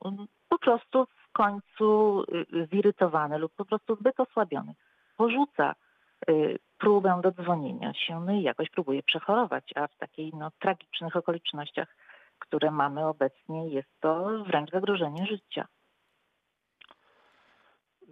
[0.49, 4.73] po prostu w końcu y, zirytowany lub po prostu zbyt osłabiony,
[5.17, 5.75] porzuca
[6.29, 11.95] y, próbę dodzwonienia się no i jakoś próbuje przechorować, a w takich no, tragicznych okolicznościach,
[12.39, 15.67] które mamy obecnie, jest to wręcz zagrożenie życia.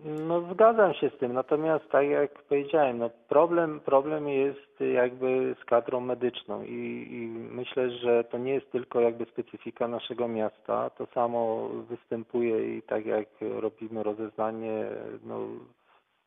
[0.06, 5.65] No zgadzam się z tym, natomiast tak jak powiedziałem, no problem, problem jest jakby z
[5.65, 11.06] kadrą medyczną i, i myślę, że to nie jest tylko jakby specyfika naszego miasta, to
[11.06, 14.86] samo występuje i tak jak robimy rozeznanie
[15.23, 15.39] no,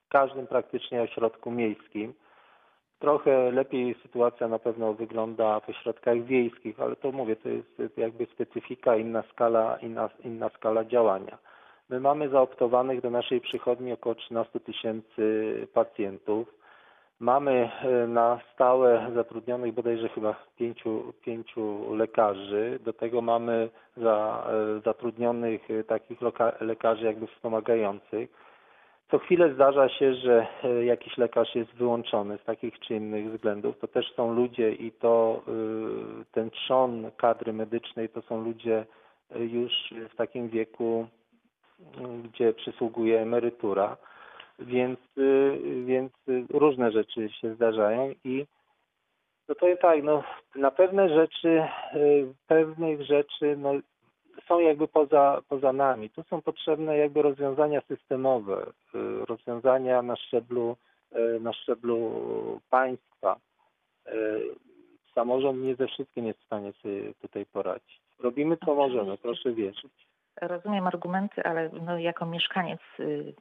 [0.07, 2.15] w każdym praktycznie ośrodku miejskim.
[2.99, 8.27] Trochę lepiej sytuacja na pewno wygląda w ośrodkach wiejskich, ale to mówię, to jest jakby
[8.27, 11.39] specyfika, inna skala, inna, inna skala działania.
[11.91, 16.65] My mamy zaoptowanych do naszej przychodni około 13 tysięcy pacjentów.
[17.21, 22.79] Mamy e, na stałe zatrudnionych bodajże chyba pięciu, pięciu lekarzy.
[22.85, 26.19] Do tego mamy za, e, zatrudnionych e, takich
[26.61, 28.31] lekarzy jakby wspomagających.
[29.11, 30.47] Co chwilę zdarza się, że
[30.85, 33.79] jakiś lekarz jest wyłączony z takich czy innych względów.
[33.79, 35.43] To też są ludzie i to
[36.33, 38.87] ten trzon kadry medycznej to są ludzie
[39.37, 39.73] już
[40.13, 41.07] w takim wieku
[42.25, 43.97] gdzie przysługuje emerytura,
[44.59, 46.13] więc, y, więc
[46.51, 48.47] różne rzeczy się zdarzają i
[49.49, 50.23] no to tak, no,
[50.55, 51.63] na pewne rzeczy,
[51.95, 53.73] y, pewnych rzeczy no,
[54.49, 56.11] są jakby poza, poza nami.
[56.11, 60.77] Tu są potrzebne jakby rozwiązania systemowe, y, rozwiązania na szczeblu,
[61.41, 62.11] na szczeblu
[62.71, 63.37] państwa.
[65.15, 68.01] Samorząd nie ze wszystkim jest w stanie sobie tutaj poradzić.
[68.19, 69.93] Robimy co możemy, proszę wierzyć
[70.41, 73.35] rozumiem argumenty, ale no, jako mieszkaniec y,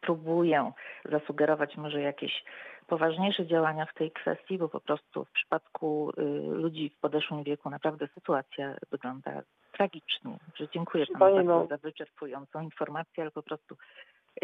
[0.00, 0.72] próbuję
[1.04, 2.44] zasugerować może jakieś
[2.86, 6.22] poważniejsze działania w tej kwestii, bo po prostu w przypadku y,
[6.56, 9.42] ludzi w podeszłym wieku naprawdę sytuacja wygląda
[9.72, 10.36] tragicznie.
[10.54, 11.66] Że dziękuję panu bardzo no...
[11.66, 13.76] za wyczerpującą informację, ale po prostu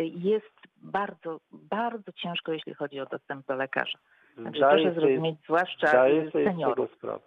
[0.01, 3.99] y, jest bardzo, bardzo ciężko, jeśli chodzi o dostęp do lekarza.
[4.45, 6.75] Także zdaję proszę sobie, zrozumieć, zwłaszcza zdaję sobie seniorów.
[6.75, 7.21] Z tego sprawę.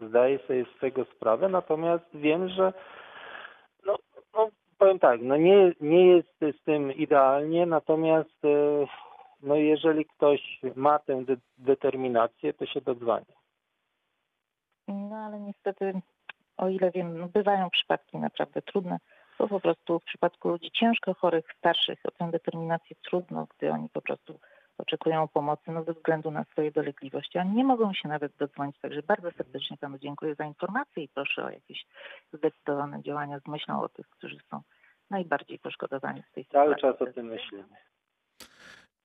[0.00, 2.72] Zdaję sobie z tego sprawę, natomiast wiem, że
[4.78, 8.86] powiem tak, no nie, nie jest z tym idealnie, natomiast e,
[9.42, 13.38] no jeżeli ktoś ma tę de determinację, to się dodzwania.
[14.88, 16.00] No ale niestety,
[16.56, 18.98] o ile wiem, no, bywają przypadki naprawdę trudne,
[19.38, 23.88] bo po prostu w przypadku ludzi ciężko chorych, starszych, o tę determinację trudno, gdy oni
[23.88, 24.38] po prostu
[24.78, 28.78] oczekują pomocy no, ze względu na swoje dolegliwości, a nie mogą się nawet dodzwonić.
[28.78, 31.86] Także bardzo serdecznie Panu dziękuję za informację i proszę o jakieś
[32.32, 34.60] zdecydowane działania z myślą o tych, którzy są
[35.10, 36.82] najbardziej poszkodowani w tej Cały sytuacji.
[36.82, 37.64] Cały czas o tym myślimy.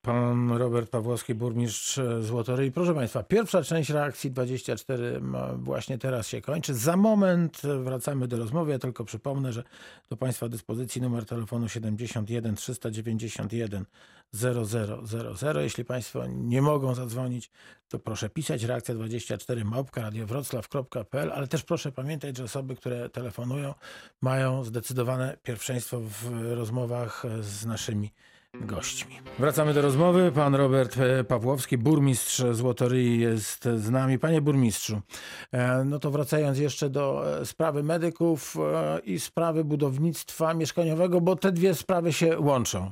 [0.06, 2.66] Pan Robert Pawłowski, burmistrz Złotory.
[2.66, 5.22] I proszę Państwa, pierwsza część reakcji 24
[5.58, 6.74] właśnie teraz się kończy.
[6.74, 8.72] Za moment wracamy do rozmowy.
[8.72, 9.64] Ja tylko przypomnę, że
[10.10, 13.86] do Państwa dyspozycji numer telefonu 71 391
[14.34, 15.64] 0000.
[15.64, 17.52] Jeśli Państwo nie mogą zadzwonić,
[17.90, 23.74] to proszę pisać reakcja 24 małpka radiowroclaw.pl, ale też proszę pamiętać, że osoby, które telefonują
[24.22, 28.12] mają zdecydowane pierwszeństwo w rozmowach z naszymi
[28.62, 29.16] gośćmi.
[29.40, 30.32] Wracamy do rozmowy.
[30.36, 34.20] Pan Robert e, Pawłowski, burmistrz Złotoryi jest z nami.
[34.20, 35.02] Panie burmistrzu,
[35.52, 38.56] e, no to wracając jeszcze do e, sprawy medyków
[39.04, 42.92] i sprawy budownictwa mieszkaniowego, bo te dwie sprawy się łączą.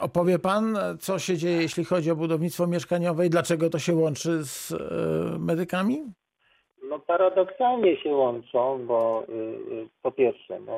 [0.00, 4.44] Opowie pan, co się dzieje, jeśli chodzi o budownictwo mieszkaniowe i dlaczego to się łączy
[4.44, 4.74] z
[5.38, 6.02] medykami?
[6.88, 9.26] No paradoksalnie się łączą, bo
[10.02, 10.76] po pierwsze, no,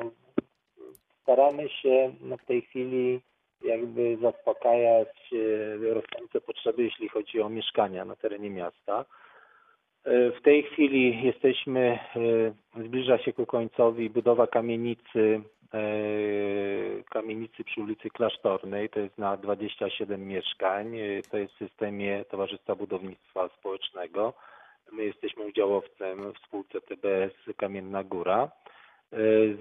[1.23, 3.21] staramy się no, w tej chwili
[3.63, 9.05] jakby zaspokajać e, rosnące potrzeby, jeśli chodzi o mieszkania na terenie miasta.
[10.03, 11.99] E, w tej chwili jesteśmy,
[12.75, 15.41] e, zbliża się ku końcowi budowa kamienicy
[17.09, 20.97] kamienicy przy ulicy Klasztornej, to jest na 27 mieszkań,
[21.31, 24.33] to jest w systemie Towarzystwa Budownictwa Społecznego.
[24.91, 28.51] My jesteśmy udziałowcem w spółce TBS Kamienna Góra.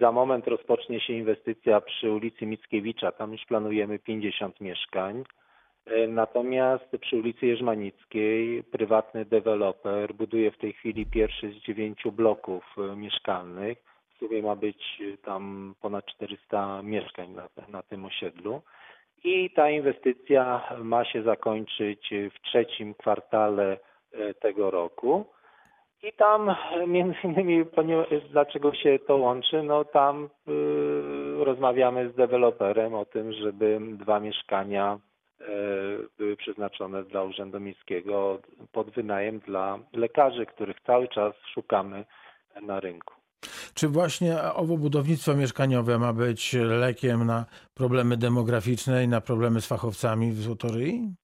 [0.00, 5.24] Za moment rozpocznie się inwestycja przy ulicy Mickiewicza, tam już planujemy 50 mieszkań.
[6.08, 13.78] Natomiast przy ulicy Jerzmanickiej prywatny deweloper buduje w tej chwili pierwszy z dziewięciu bloków mieszkalnych.
[14.14, 18.62] W sumie ma być tam ponad 400 mieszkań na, na tym osiedlu.
[19.24, 23.78] I ta inwestycja ma się zakończyć w trzecim kwartale
[24.40, 25.26] tego roku.
[26.02, 26.54] I tam
[26.86, 27.64] między innymi,
[28.30, 34.98] dlaczego się to łączy, no tam y, rozmawiamy z deweloperem o tym, żeby dwa mieszkania
[35.40, 35.44] y,
[36.18, 38.38] były przeznaczone dla Urzędu Miejskiego
[38.72, 42.04] pod wynajem dla lekarzy, których cały czas szukamy
[42.62, 43.14] na rynku.
[43.74, 49.66] Czy właśnie owo budownictwo mieszkaniowe ma być lekiem na problemy demograficzne i na problemy z
[49.66, 51.14] fachowcami w Złotoryi?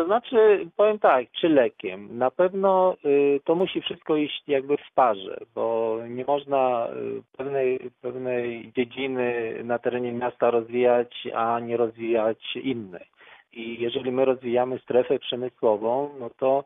[0.00, 2.18] To znaczy, powiem tak, czy lekiem.
[2.18, 7.90] Na pewno y, to musi wszystko iść jakby w parze, bo nie można y, pewnej,
[8.02, 13.06] pewnej dziedziny na terenie miasta rozwijać, a nie rozwijać innej.
[13.52, 16.64] I jeżeli my rozwijamy strefę przemysłową, no to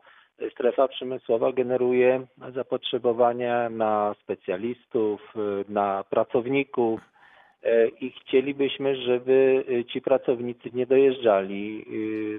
[0.51, 5.33] strefa przemysłowa generuje zapotrzebowanie na specjalistów,
[5.69, 7.01] na pracowników
[8.01, 11.85] i chcielibyśmy, żeby ci pracownicy nie dojeżdżali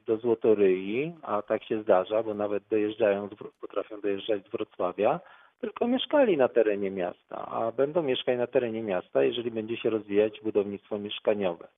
[0.07, 3.29] do Złotoryi, a tak się zdarza, bo nawet dojeżdżają,
[3.61, 5.21] potrafią dojeżdżać z Wrocławia,
[5.61, 10.41] tylko mieszkali na terenie miasta, a będą mieszkać na terenie miasta, jeżeli będzie się rozwijać
[10.41, 11.69] budownictwo mieszkaniowe.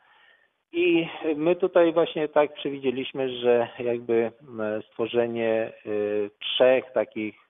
[0.72, 4.32] I my tutaj właśnie tak przewidzieliśmy, że jakby
[4.90, 5.72] stworzenie
[6.38, 7.48] trzech takich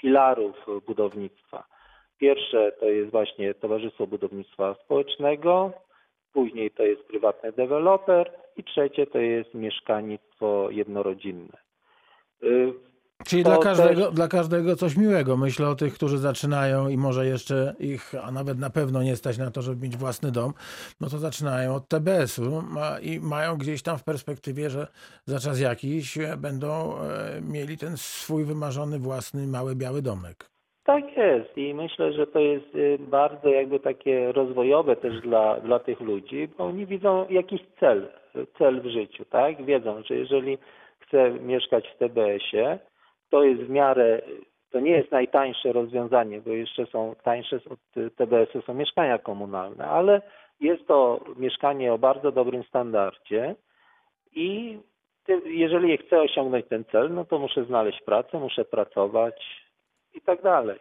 [0.00, 1.75] filarów budownictwa.
[2.18, 5.72] Pierwsze to jest właśnie Towarzystwo Budownictwa Społecznego,
[6.32, 11.58] później to jest prywatny deweloper i trzecie to jest mieszkalnictwo jednorodzinne.
[13.26, 15.36] Czyli To dla każdego, też- dla każdego coś miłego.
[15.36, 19.38] Myślę o tych, którzy zaczynają i może jeszcze ich, a nawet na pewno nie stać
[19.38, 20.52] na to, żeby mieć własny dom,
[21.00, 22.62] no to zaczynają od TBS-u
[23.02, 24.86] i mają gdzieś tam w perspektywie, że
[25.24, 30.50] za czas jakiś e, będą e, mieli ten swój wymarzony własny mały biały domek.
[30.86, 35.78] Tak jest i myślę, że to jest y, bardzo jakby takie rozwojowe też dla, dla
[35.78, 38.08] tych ludzi, bo oni widzą jakiś cel,
[38.58, 39.64] cel w życiu, tak?
[39.64, 40.58] Wiedzą, że jeżeli
[40.98, 42.78] chce mieszkać w TBS-ie,
[43.30, 44.22] to jest w miarę,
[44.70, 50.22] to nie jest najtańsze rozwiązanie, bo jeszcze są tańsze od TBS-u są mieszkania komunalne, ale
[50.60, 53.54] jest to mieszkanie o bardzo dobrym standardzie
[54.34, 54.78] i
[55.44, 59.65] jeżeli chcę osiągnąć ten cel, no to muszę znaleźć pracę, muszę pracować
[60.16, 60.78] i tak dalej.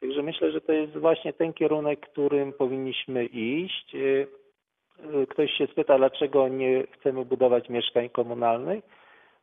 [0.00, 3.94] Także myślę, że to jest właśnie ten kierunek, którym powinniśmy iść.
[3.94, 4.26] Y,
[5.22, 8.84] y, Ktoś się spyta, dlaczego nie chcemy budować mieszkań komunalnych.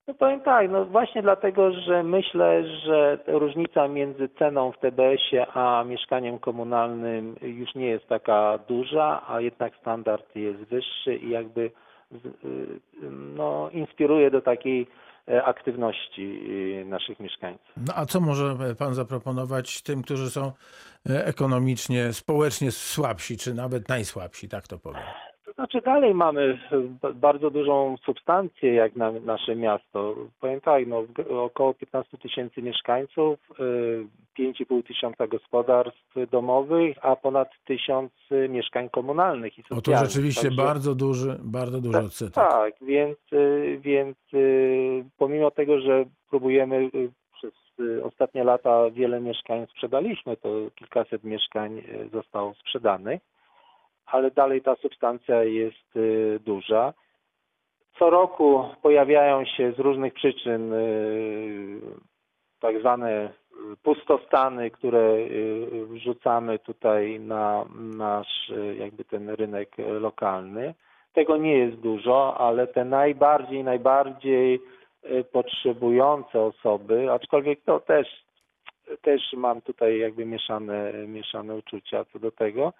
[0.08, 5.84] No powiem tak, no właśnie dlatego, że myślę, że różnica między ceną w TBS-ie a
[5.84, 11.72] mieszkaniem komunalnym już nie jest taka duża, a jednak standard jest wyższy i jakby y,
[13.12, 14.88] no, inspiruje do takiej
[15.46, 16.22] aktywności
[16.82, 17.68] y, naszych mieszkańców.
[17.78, 20.52] No a co może pan zaproponować tym, którzy są
[21.10, 25.04] e, ekonomicznie, społecznie słabsi, czy nawet najsłabsi, tak to powiem?
[25.56, 26.60] To znaczy dalej mamy
[27.02, 30.16] b- bardzo dużą substancję jak na nasze miasto.
[30.42, 31.04] Powiem tak, no,
[31.42, 34.08] około 15 tysięcy mieszkańców, y,
[34.39, 38.12] 5,5 tysiąca gospodarstw domowych, a ponad tysiąc
[38.50, 40.10] mieszkań komunalnych i O to socjalnych.
[40.10, 42.34] rzeczywiście Także- bardzo duży, bardzo duży Tak, odsetek.
[42.34, 44.18] Tak, więc, y, więc
[45.18, 46.89] pomimo tego, że próbujemy
[47.34, 47.54] przez
[48.04, 51.82] ostatnie lata wiele mieszkań sprzedaliśmy, to kilkaset mieszkań
[52.13, 53.22] zostało sprzedanych,
[54.06, 56.94] ale dalej ta substancja jest y, duża.
[58.00, 61.82] Co roku pojawiają się z różnych przyczyn y,
[62.60, 65.16] tak zwane y, pustostany, które
[65.86, 67.66] wrzucamy tutaj na
[67.98, 70.74] nasz jakby ten rynek lokalny.
[71.13, 74.60] Tego nie jest dużo, ale te najbardziej, najbardziej
[75.32, 78.08] potrzebujące osoby, aczkolwiek to też,
[79.02, 82.74] też mam tutaj jakby mieszane, mieszane uczucia co do tego,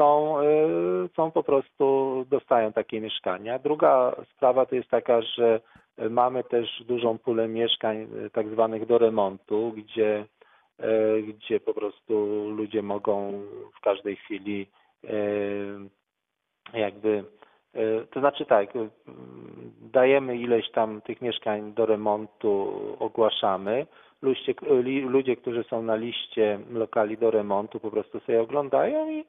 [0.00, 3.58] są, y, są po prostu, dostają takie mieszkania.
[3.58, 5.60] Druga sprawa to jest taka, że
[6.10, 10.26] mamy też dużą pulę mieszkań y, tak zwanych do remontu, gdzie,
[10.80, 12.14] y, gdzie po prostu
[12.50, 13.42] ludzie mogą
[13.78, 14.66] w każdej chwili
[16.74, 17.24] jakby
[18.10, 18.68] To znaczy tak,
[19.80, 23.86] dajemy ileś tam tych mieszkań do remontu, ogłaszamy.
[24.22, 24.54] Ludzie,
[25.02, 29.24] ludzie, którzy są na liście lokali do remontu, po prostu sobie oglądają i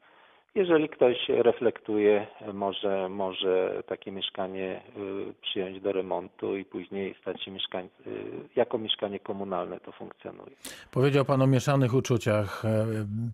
[0.56, 4.82] jeżeli ktoś reflektuje, może, może takie mieszkanie
[5.30, 8.10] y, przyjąć do remontu i później stać się mieszkań, y,
[8.56, 10.56] jako mieszkanie komunalne to funkcjonuje.
[10.92, 12.66] Powiedział Pan o mieszanych uczuciach.
[12.66, 12.86] E,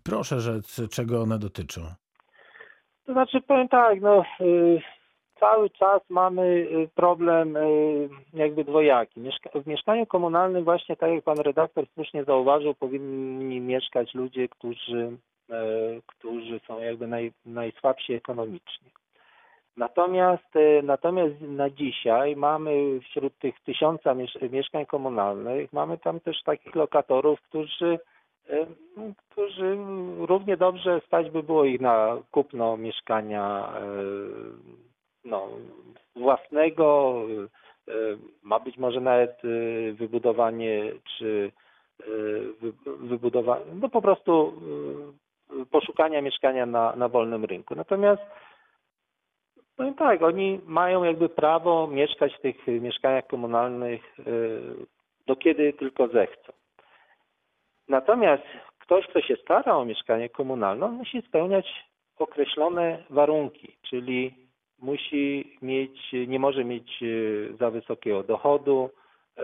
[0.03, 1.82] Proszę rzec, czego one dotyczą.
[3.05, 4.82] To znaczy powiem tak, no y,
[5.39, 7.57] cały czas mamy problem
[8.34, 9.22] jakby dwojaki.
[9.55, 15.18] W mieszkaniu komunalnym właśnie tak jak pan redaktor słusznie zauważył, powinni mieszkać ludzie, którzy
[16.06, 18.89] którzy są jakby naj, najsłabsi ekonomicznie.
[19.78, 24.16] Natomiast, e, natomiast na dzisiaj mamy wśród tych tysiąca
[24.52, 28.00] mieszkań komunalnych, mamy tam też takich lokatorów, którzy,
[28.50, 28.66] e,
[29.30, 29.78] którzy
[30.18, 33.74] równie dobrze stać by było ich na kupno mieszkania
[35.26, 35.48] no,
[36.16, 37.16] własnego,
[38.43, 39.41] ma być może nawet
[39.93, 41.52] wybudowanie czy
[42.86, 44.54] wybudowanie, no po prostu
[45.72, 47.76] poszukania mieszkania na, na wolnym rynku.
[47.76, 48.22] Natomiast
[49.76, 54.62] powiem tak, oni mają jakby prawo mieszkać w tych mieszkaniach komunalnych y,
[55.28, 56.54] do kiedy tylko zechcą.
[57.88, 58.43] Natomiast
[58.80, 61.86] ktoś, kto się stara o mieszkanie komunalne, musi spełniać
[62.20, 64.34] określone warunki, czyli
[64.80, 68.89] musi mieć, nie może mieć y, za wysokiego dochodu,
[69.38, 69.41] y,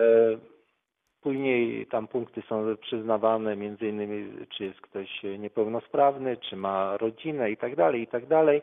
[1.24, 7.58] Później tam punkty są przyznawane między innymi, czy jest ktoś niepełnosprawny, czy ma rodzinę i
[7.58, 8.62] tak dalej, i tak dalej.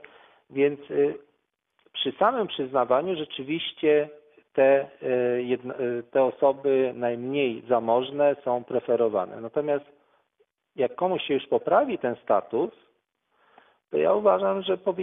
[0.50, 1.18] Więc y,
[1.92, 4.08] przy samym przyznawaniu rzeczywiście
[4.52, 9.40] te, y, y, te osoby najmniej zamożne są preferowane.
[9.40, 9.84] Natomiast
[10.76, 12.70] jak komuś się już poprawi ten status,
[13.90, 14.94] to ja uważam, że to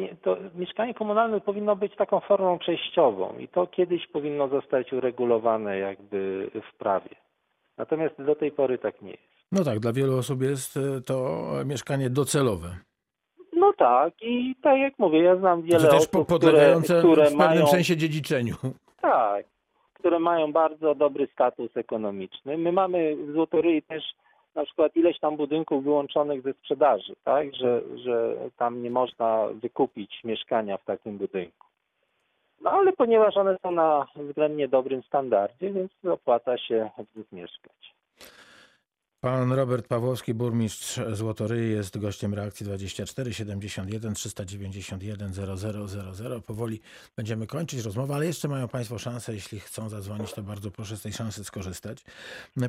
[0.56, 6.78] mieszkanie komunalne powinno być taką formą przejściową i to kiedyś powinno zostać uregulowane jakby w
[6.78, 7.27] prawie.
[7.78, 9.24] Natomiast do tej pory tak nie jest.
[9.52, 12.78] No tak, dla wielu osób jest e, to mieszkanie docelowe.
[13.54, 17.26] No tak i tak jak mówię, ja znam wiele to też osób, podlegające które, które
[17.26, 18.56] w pewnym mają, sensie dziedziczeniu.
[19.02, 19.46] Tak,
[19.94, 22.58] które mają bardzo dobry status ekonomiczny.
[22.58, 24.04] My mamy w Złotoryi też
[24.56, 30.24] na przykład ileś tam budynków wyłączonych ze sprzedaży, tak, że, że tam nie można wykupić
[30.24, 31.67] mieszkania w takim budynku.
[32.62, 37.97] No ale ponieważ one są na względnie dobrym standardzie, więc opłaca się w nich mieszkać.
[39.22, 46.42] Pan Robert Pawłowski, burmistrz Złotoryi, jest gościem reakcji 24 71 391 0000.
[46.42, 46.82] Powoli
[47.16, 51.02] będziemy kończyć rozmowę, ale jeszcze mają Państwo szansę, jeśli chcą zadzwonić, to bardzo proszę z
[51.02, 52.04] tej szansy skorzystać.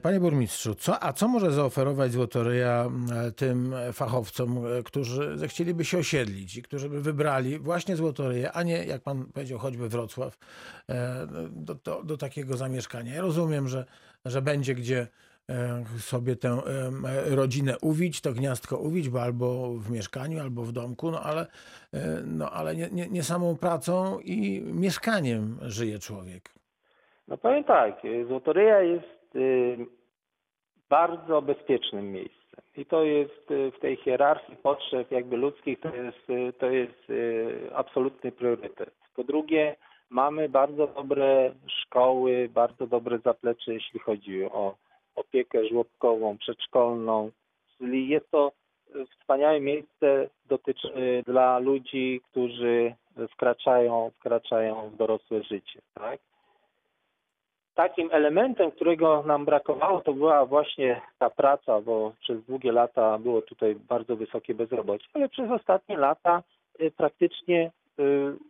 [0.03, 5.99] Panie burmistrzu, co, a co może zaoferować Złotoryja e, tym fachowcom, e, którzy zechcieliby się
[5.99, 10.39] osiedlić i którzy by wybrali właśnie Złotoryję, a nie, jak Pan powiedział, choćby Wrocław,
[10.89, 13.15] e, do, do, do takiego zamieszkania?
[13.15, 13.85] Ja rozumiem, że,
[14.25, 15.09] że będzie gdzie
[15.99, 21.11] sobie tę e, rodzinę uwić, to gniazdko uwić, bo albo w mieszkaniu, albo w domku,
[21.11, 26.43] no ale, e, no ale nie, nie, nie samą pracą i mieszkaniem żyje człowiek.
[27.29, 29.39] No powiem tak, Złotoryja jest
[30.89, 32.39] bardzo bezpiecznym miejscem.
[32.77, 36.19] I to jest w tej hierarchii potrzeb jakby ludzkich, to jest,
[36.59, 37.13] to jest
[37.75, 38.91] absolutny priorytet.
[39.17, 39.77] Po drugie,
[40.11, 44.75] mamy bardzo dobre szkoły, bardzo dobre zaplecze, jeśli chodzi o
[45.19, 47.31] opiekę żłobkową, przedszkolną,
[47.79, 48.53] czyli jest to
[49.21, 52.95] wspaniałe miejsce dotyczy, dla ludzi, którzy
[53.31, 55.81] wkraczają, wkraczają w dorosłe życie.
[55.95, 56.21] Tak?
[57.75, 63.43] Takim elementem, którego nam brakowało, to była właśnie ta praca, bo przez długie lata było
[63.43, 66.43] tutaj bardzo wysokie bezrobocie, ale przez ostatnie lata
[66.81, 67.71] y, praktycznie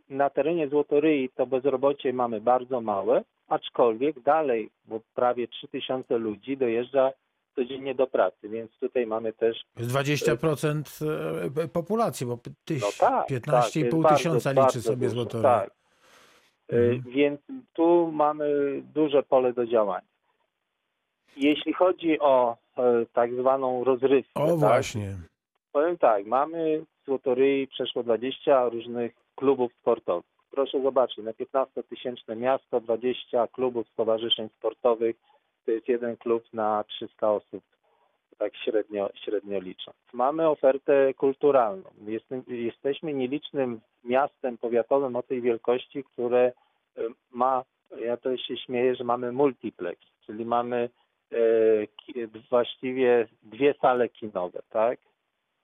[0.09, 7.11] na terenie Złotoryi to bezrobocie mamy bardzo małe aczkolwiek dalej, bo prawie 3000 ludzi dojeżdża
[7.55, 9.65] codziennie do pracy, więc tutaj mamy też...
[9.77, 15.43] 20% e, populacji, bo tyś, no tak, 15,5 tak, tysiąca liczy sobie złotory.
[15.43, 15.71] Tak.
[16.73, 17.03] E, mhm.
[17.15, 17.41] Więc
[17.73, 18.47] tu mamy
[18.95, 20.09] duże pole do działania.
[21.37, 24.43] Jeśli chodzi o e, tak zwaną rozrywkę.
[24.43, 25.17] O tak, właśnie.
[25.73, 32.81] Powiem tak, mamy w Złotoryi przeszło 20 różnych klubów sportowych proszę zobaczyć, na 15-tysięczne miasto
[32.81, 35.17] 20 klubów, stowarzyszeń sportowych,
[35.65, 37.65] to jest jeden klub na 300 osób,
[38.39, 39.97] tak średnio, średnio licząc.
[40.13, 41.91] Mamy ofertę kulturalną.
[42.49, 46.53] jesteśmy nielicznym miastem powiatowym o tej wielkości, które
[46.97, 47.65] e, ma,
[48.01, 50.91] ja to się śmieję, że mamy multiplex, czyli mamy
[51.33, 51.37] e,
[52.51, 54.99] właściwie dwie sale kinowe, tak?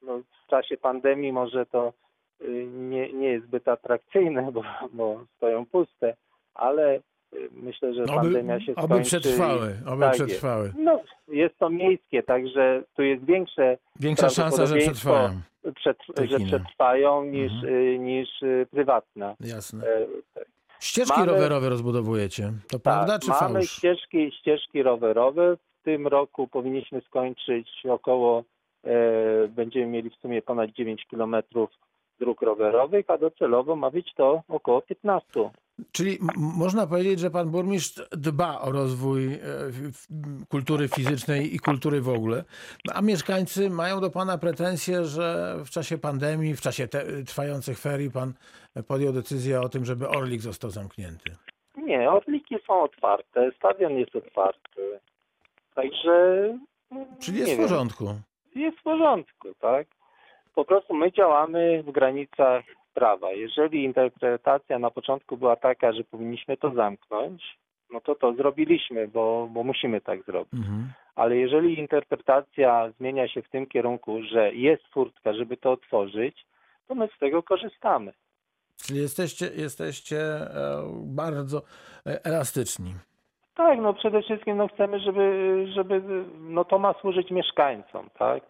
[0.02, 1.92] No, w czasie pandemii może to
[2.72, 4.62] nie, nie jest zbyt atrakcyjne, bo,
[4.92, 6.16] bo stoją puste,
[6.54, 7.00] ale
[7.52, 8.94] myślę, że Oby, pandemia się skończy.
[8.94, 10.64] oby przetrwały, oby tak przetrwały.
[10.64, 10.78] Jest.
[10.78, 15.40] No, jest to miejskie, także tu jest większe Większa szansa, że przetrwają.
[16.28, 17.74] Że przetrwają niż, Mhm.
[17.74, 19.36] y, niż y, prywatne.
[19.40, 19.86] Jasne.
[19.86, 20.44] E, tak.
[20.80, 22.52] Ścieżki mamy- rowerowe rozbudowujecie.
[22.68, 23.70] To prawda czy mamy fałsz?
[23.70, 25.56] ścieżki, ścieżki rowerowe.
[25.56, 28.44] W tym roku powinniśmy skończyć około,
[28.84, 31.70] e, będziemy mieli w sumie ponad 9 kilometrów
[32.20, 35.50] dróg rowerowych, a docelowo ma być to około 15.
[35.92, 39.38] Czyli można powiedzieć, że pan burmistrz dba o rozwój e,
[40.48, 42.44] kultury fizycznej i kultury w ogóle,
[42.94, 46.88] a mieszkańcy mają do pana pretensje, że w czasie pandemii, w czasie
[47.26, 48.32] trwających ferii pan
[48.88, 51.36] podjął decyzję o tym, żeby Orlik został zamknięty.
[51.76, 55.00] Nie, orliki są otwarte, stadion jest otwarty.
[55.74, 56.58] Także.
[57.20, 58.04] Czyli jest w wiem, porządku.
[58.54, 59.86] jest w porządku, tak?
[60.54, 63.32] Po prostu my działamy w granicach prawa.
[63.32, 67.58] Jeżeli interpretacja na początku była taka, że powinniśmy to zamknąć,
[67.90, 70.54] no to to zrobiliśmy, bo, bo musimy tak zrobić.
[70.54, 70.92] Mhm.
[71.14, 76.46] Ale jeżeli interpretacja zmienia się w tym kierunku, że jest furtka, żeby to otworzyć,
[76.88, 78.12] to my z tego korzystamy.
[78.76, 80.48] Czyli jesteście, jesteście e,
[81.02, 81.62] bardzo
[82.06, 82.94] e, elastyczni.
[83.54, 86.02] Tak, no przede wszystkim no chcemy, żeby, żeby
[86.38, 88.42] no to ma służyć mieszkańcom, tak?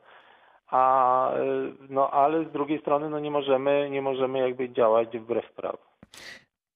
[0.75, 5.53] A y, no ale z drugiej strony no nie możemy, nie możemy jakby działać wbrew
[5.53, 5.79] prawu.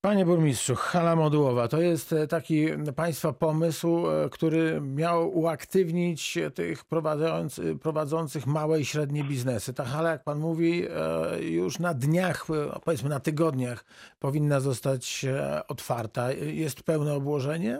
[0.01, 6.85] Panie burmistrzu, hala modułowa to jest e, taki państwa pomysł, e, który miał uaktywnić tych
[6.85, 9.73] prowadząc, prowadzących małe i średnie biznesy.
[9.73, 13.85] Ta hala, jak pan mówi, e, już na dniach, e, powiedzmy na tygodniach
[14.19, 16.31] powinna zostać e, otwarta.
[16.31, 17.79] Jest pełne obłożenie?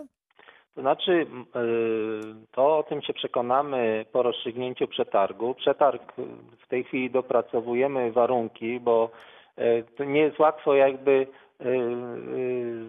[0.80, 1.26] To znaczy, y,
[2.52, 5.54] to o tym się przekonamy po rozstrzygnięciu przetargu.
[5.54, 6.22] Przetarg y,
[6.64, 9.10] w tej chwili dopracowujemy warunki, bo
[9.58, 11.26] y, to nie jest łatwo jakby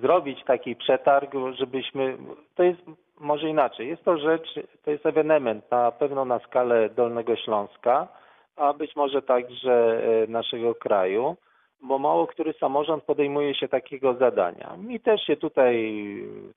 [0.01, 2.17] zrobić taki przetarg, żebyśmy.
[2.55, 2.81] To jest
[3.19, 3.87] może inaczej.
[3.87, 4.53] Jest to rzecz,
[4.85, 8.07] to jest ewenement na pewno na skalę Dolnego Śląska,
[8.55, 11.35] a być może także naszego kraju
[11.81, 14.77] bo mało który samorząd podejmuje się takiego zadania.
[14.77, 16.03] Mi też się tutaj,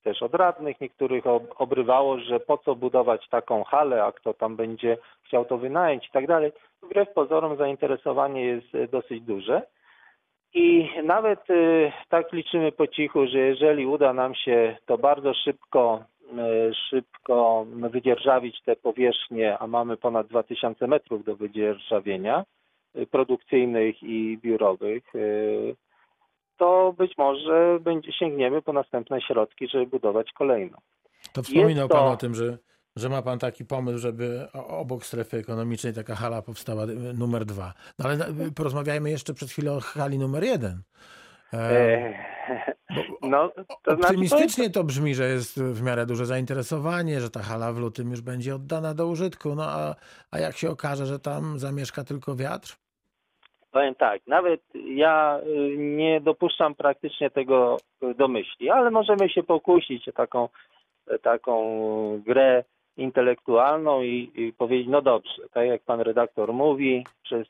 [0.03, 4.55] też od radnych niektórych ob- obrywało, że po co budować taką halę, a kto tam
[4.55, 6.51] będzie chciał to wynająć i tak dalej.
[6.83, 9.61] Wbrew pozorom zainteresowanie jest e, dosyć duże.
[10.53, 16.03] I nawet y, tak liczymy po cichu, że jeżeli uda nam się to bardzo szybko,
[16.69, 22.43] y, szybko wydzierżawić te powierzchnie, a mamy ponad 2000 metrów do wydzierżawienia,
[23.11, 25.75] produkcyjnych i biurowych, y,
[26.57, 30.77] to być może będzie sięgniemy po następne środki, żeby budować kolejną.
[31.33, 32.57] To wspominał to- pan o tym, że,
[32.95, 37.73] że ma pan taki pomysł, żeby obok strefy ekonomicznej taka hala powstała e, numer dwa.
[37.99, 38.25] No ale na-
[38.55, 40.81] porozmawiajmy jeszcze przed chwilą o hali numer jeden.
[41.53, 42.13] E, E,
[42.95, 43.63] bo- no, to
[43.95, 48.11] znaczy, Optymistycznie to brzmi, że jest w miarę duże zainteresowanie, że ta hala w lutym
[48.11, 49.55] już będzie oddana do użytku.
[49.55, 49.95] No a,
[50.31, 52.77] a jak się okaże, że tam zamieszka tylko wiatr?
[53.75, 59.43] Powiem tak, nawet ja y, nie dopuszczam praktycznie tego y, do myśli, ale możemy się
[59.43, 60.49] pokusić o taką,
[61.21, 61.55] taką
[62.25, 62.63] grę
[62.97, 67.47] intelektualną i, i powiedzieć, no dobrze, tak jak pan redaktor mówi, przez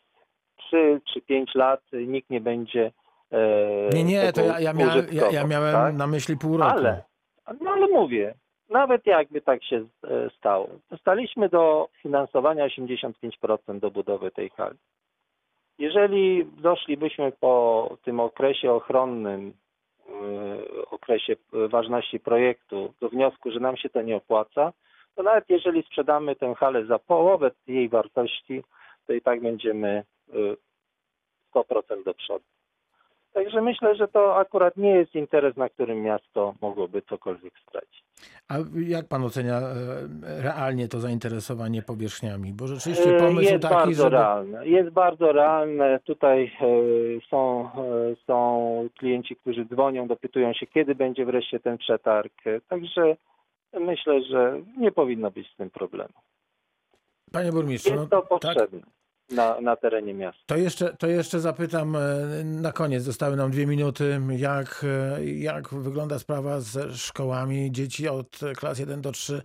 [0.57, 2.91] 3 czy 5 lat nikt nie będzie
[3.31, 5.95] e, Nie, nie, to ja, ja, miałem, ja, ja miałem tak?
[5.95, 6.77] na myśli pół roku.
[6.77, 7.03] Ale,
[7.61, 8.33] no ale mówię,
[8.69, 14.77] nawet jakby tak się e, stało, dostaliśmy do finansowania 85% do budowy tej hali.
[15.79, 19.53] Jeżeli doszlibyśmy po tym okresie ochronnym,
[20.09, 20.11] e,
[20.91, 24.73] okresie e, ważności projektu do wniosku, że nam się to nie opłaca,
[25.15, 28.63] to nawet jeżeli sprzedamy tę halę za połowę jej wartości,
[29.07, 30.33] to i tak będziemy e,
[31.55, 32.54] 100% do przodu.
[33.35, 38.03] Także myślę, że to akurat nie jest interes, na którym miasto mogłoby cokolwiek stracić.
[38.49, 38.55] A
[38.87, 42.53] jak pan ocenia e, realnie to zainteresowanie powierzchniami?
[42.53, 44.15] Bo rzeczywiście E, pomysł jest taki, bardzo żeby...
[44.15, 44.67] realne.
[44.67, 45.99] Jest bardzo realne.
[46.03, 46.67] Tutaj e,
[47.29, 47.69] są,
[48.27, 52.33] są klienci, którzy dzwonią, dopytują się, kiedy będzie wreszcie ten przetarg.
[52.67, 53.15] Także
[53.79, 56.13] myślę, że nie powinno być z tym problemu.
[57.31, 58.79] Panie burmistrzu, Jest no, to tak, potrzebne
[59.29, 60.41] na, na terenie miasta.
[60.45, 61.99] To jeszcze, to jeszcze zapytam e,
[62.43, 64.85] na koniec, zostały nam dwie minuty, jak,
[65.17, 67.71] e, jak wygląda sprawa ze szkołami.
[67.71, 69.41] Dzieci od klas 1 do 3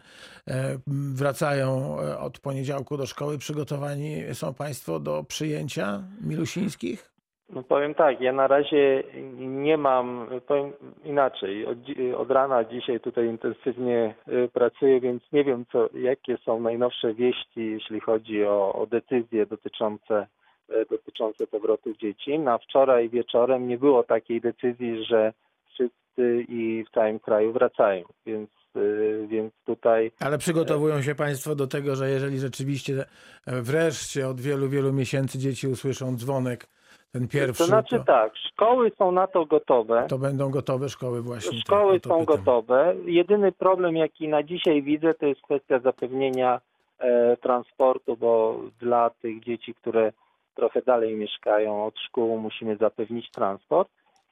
[0.48, 3.38] e, wracają od poniedziałku do szkoły.
[3.38, 7.10] Przygotowani są Państwo do przyjęcia milusińskich?
[7.52, 9.02] No powiem tak, ja na razie
[9.40, 10.72] nie mam, powiem
[11.04, 11.78] inaczej, od,
[12.16, 17.70] od rana dzisiaj tutaj intensywnie y, pracuję, więc nie wiem co, jakie są najnowsze wieści,
[17.70, 20.26] jeśli chodzi o, o decyzje dotyczące,
[20.70, 22.38] y, dotyczące powrotu dzieci.
[22.38, 25.32] Na wczoraj wieczorem nie było takiej decyzji, że
[25.66, 31.66] wszyscy i w całym kraju wracają, więc, y, więc tutaj Ale przygotowują się Państwo do
[31.66, 33.04] tego, że jeżeli rzeczywiście
[33.46, 36.66] e, wreszcie od wielu, wielu miesięcy dzieci usłyszą dzwonek,
[37.12, 40.06] ten pierwszy, to znaczy to, tak, szkoły są na to gotowe.
[40.08, 41.58] to będą gotowe szkoły właśnie.
[41.58, 42.36] Szkoły tak, są pytam.
[42.36, 42.94] gotowe.
[43.04, 46.60] Jedyny problem, jaki na dzisiaj widzę, to jest kwestia zapewnienia
[46.98, 50.12] e, transportu, bo dla tych dzieci, które
[50.54, 53.90] trochę dalej mieszkają od szkół, musimy zapewnić transport.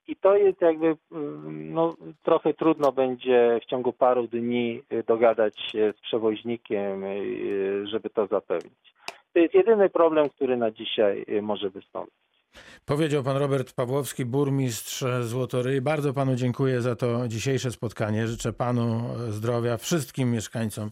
[0.08, 5.60] I to jest jakby, mm, no, trochę trudno będzie w ciągu paru dni y, dogadać
[5.60, 8.94] się z przewoźnikiem, y, żeby to zapewnić.
[9.32, 12.27] To jest jedyny problem, który na dzisiaj y, może wystąpić.
[12.88, 15.80] Powiedział pan Robert Pawłowski, burmistrz Złotoryi.
[15.80, 18.28] Bardzo panu dziękuję za to dzisiejsze spotkanie.
[18.28, 20.90] Życzę panu zdrowia, wszystkim mieszkańcom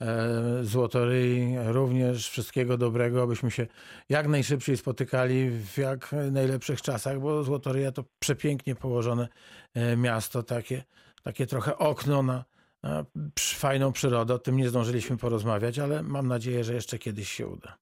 [0.00, 0.28] e,
[0.62, 3.66] Złotoryi również wszystkiego dobrego, abyśmy się
[4.08, 9.28] jak najszybciej spotykali w jak najlepszych czasach, bo Złotoryja to przepięknie położone
[9.74, 10.84] e, miasto, takie,
[11.22, 12.44] takie trochę okno na,
[12.82, 13.04] na
[13.38, 14.34] fajną przyrodę.
[14.34, 17.78] O tym nie zdążyliśmy porozmawiać, ale mam nadzieję, że jeszcze kiedyś się uda.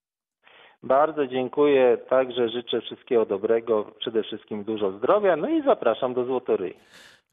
[0.83, 6.73] Bardzo dziękuję, także życzę wszystkiego dobrego, przede wszystkim dużo zdrowia, no i zapraszam do Złotoryi.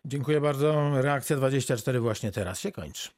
[0.04, 0.90] Dziękuję bardzo.
[1.02, 3.08] Reakcja 24 właśnie teraz się kończy.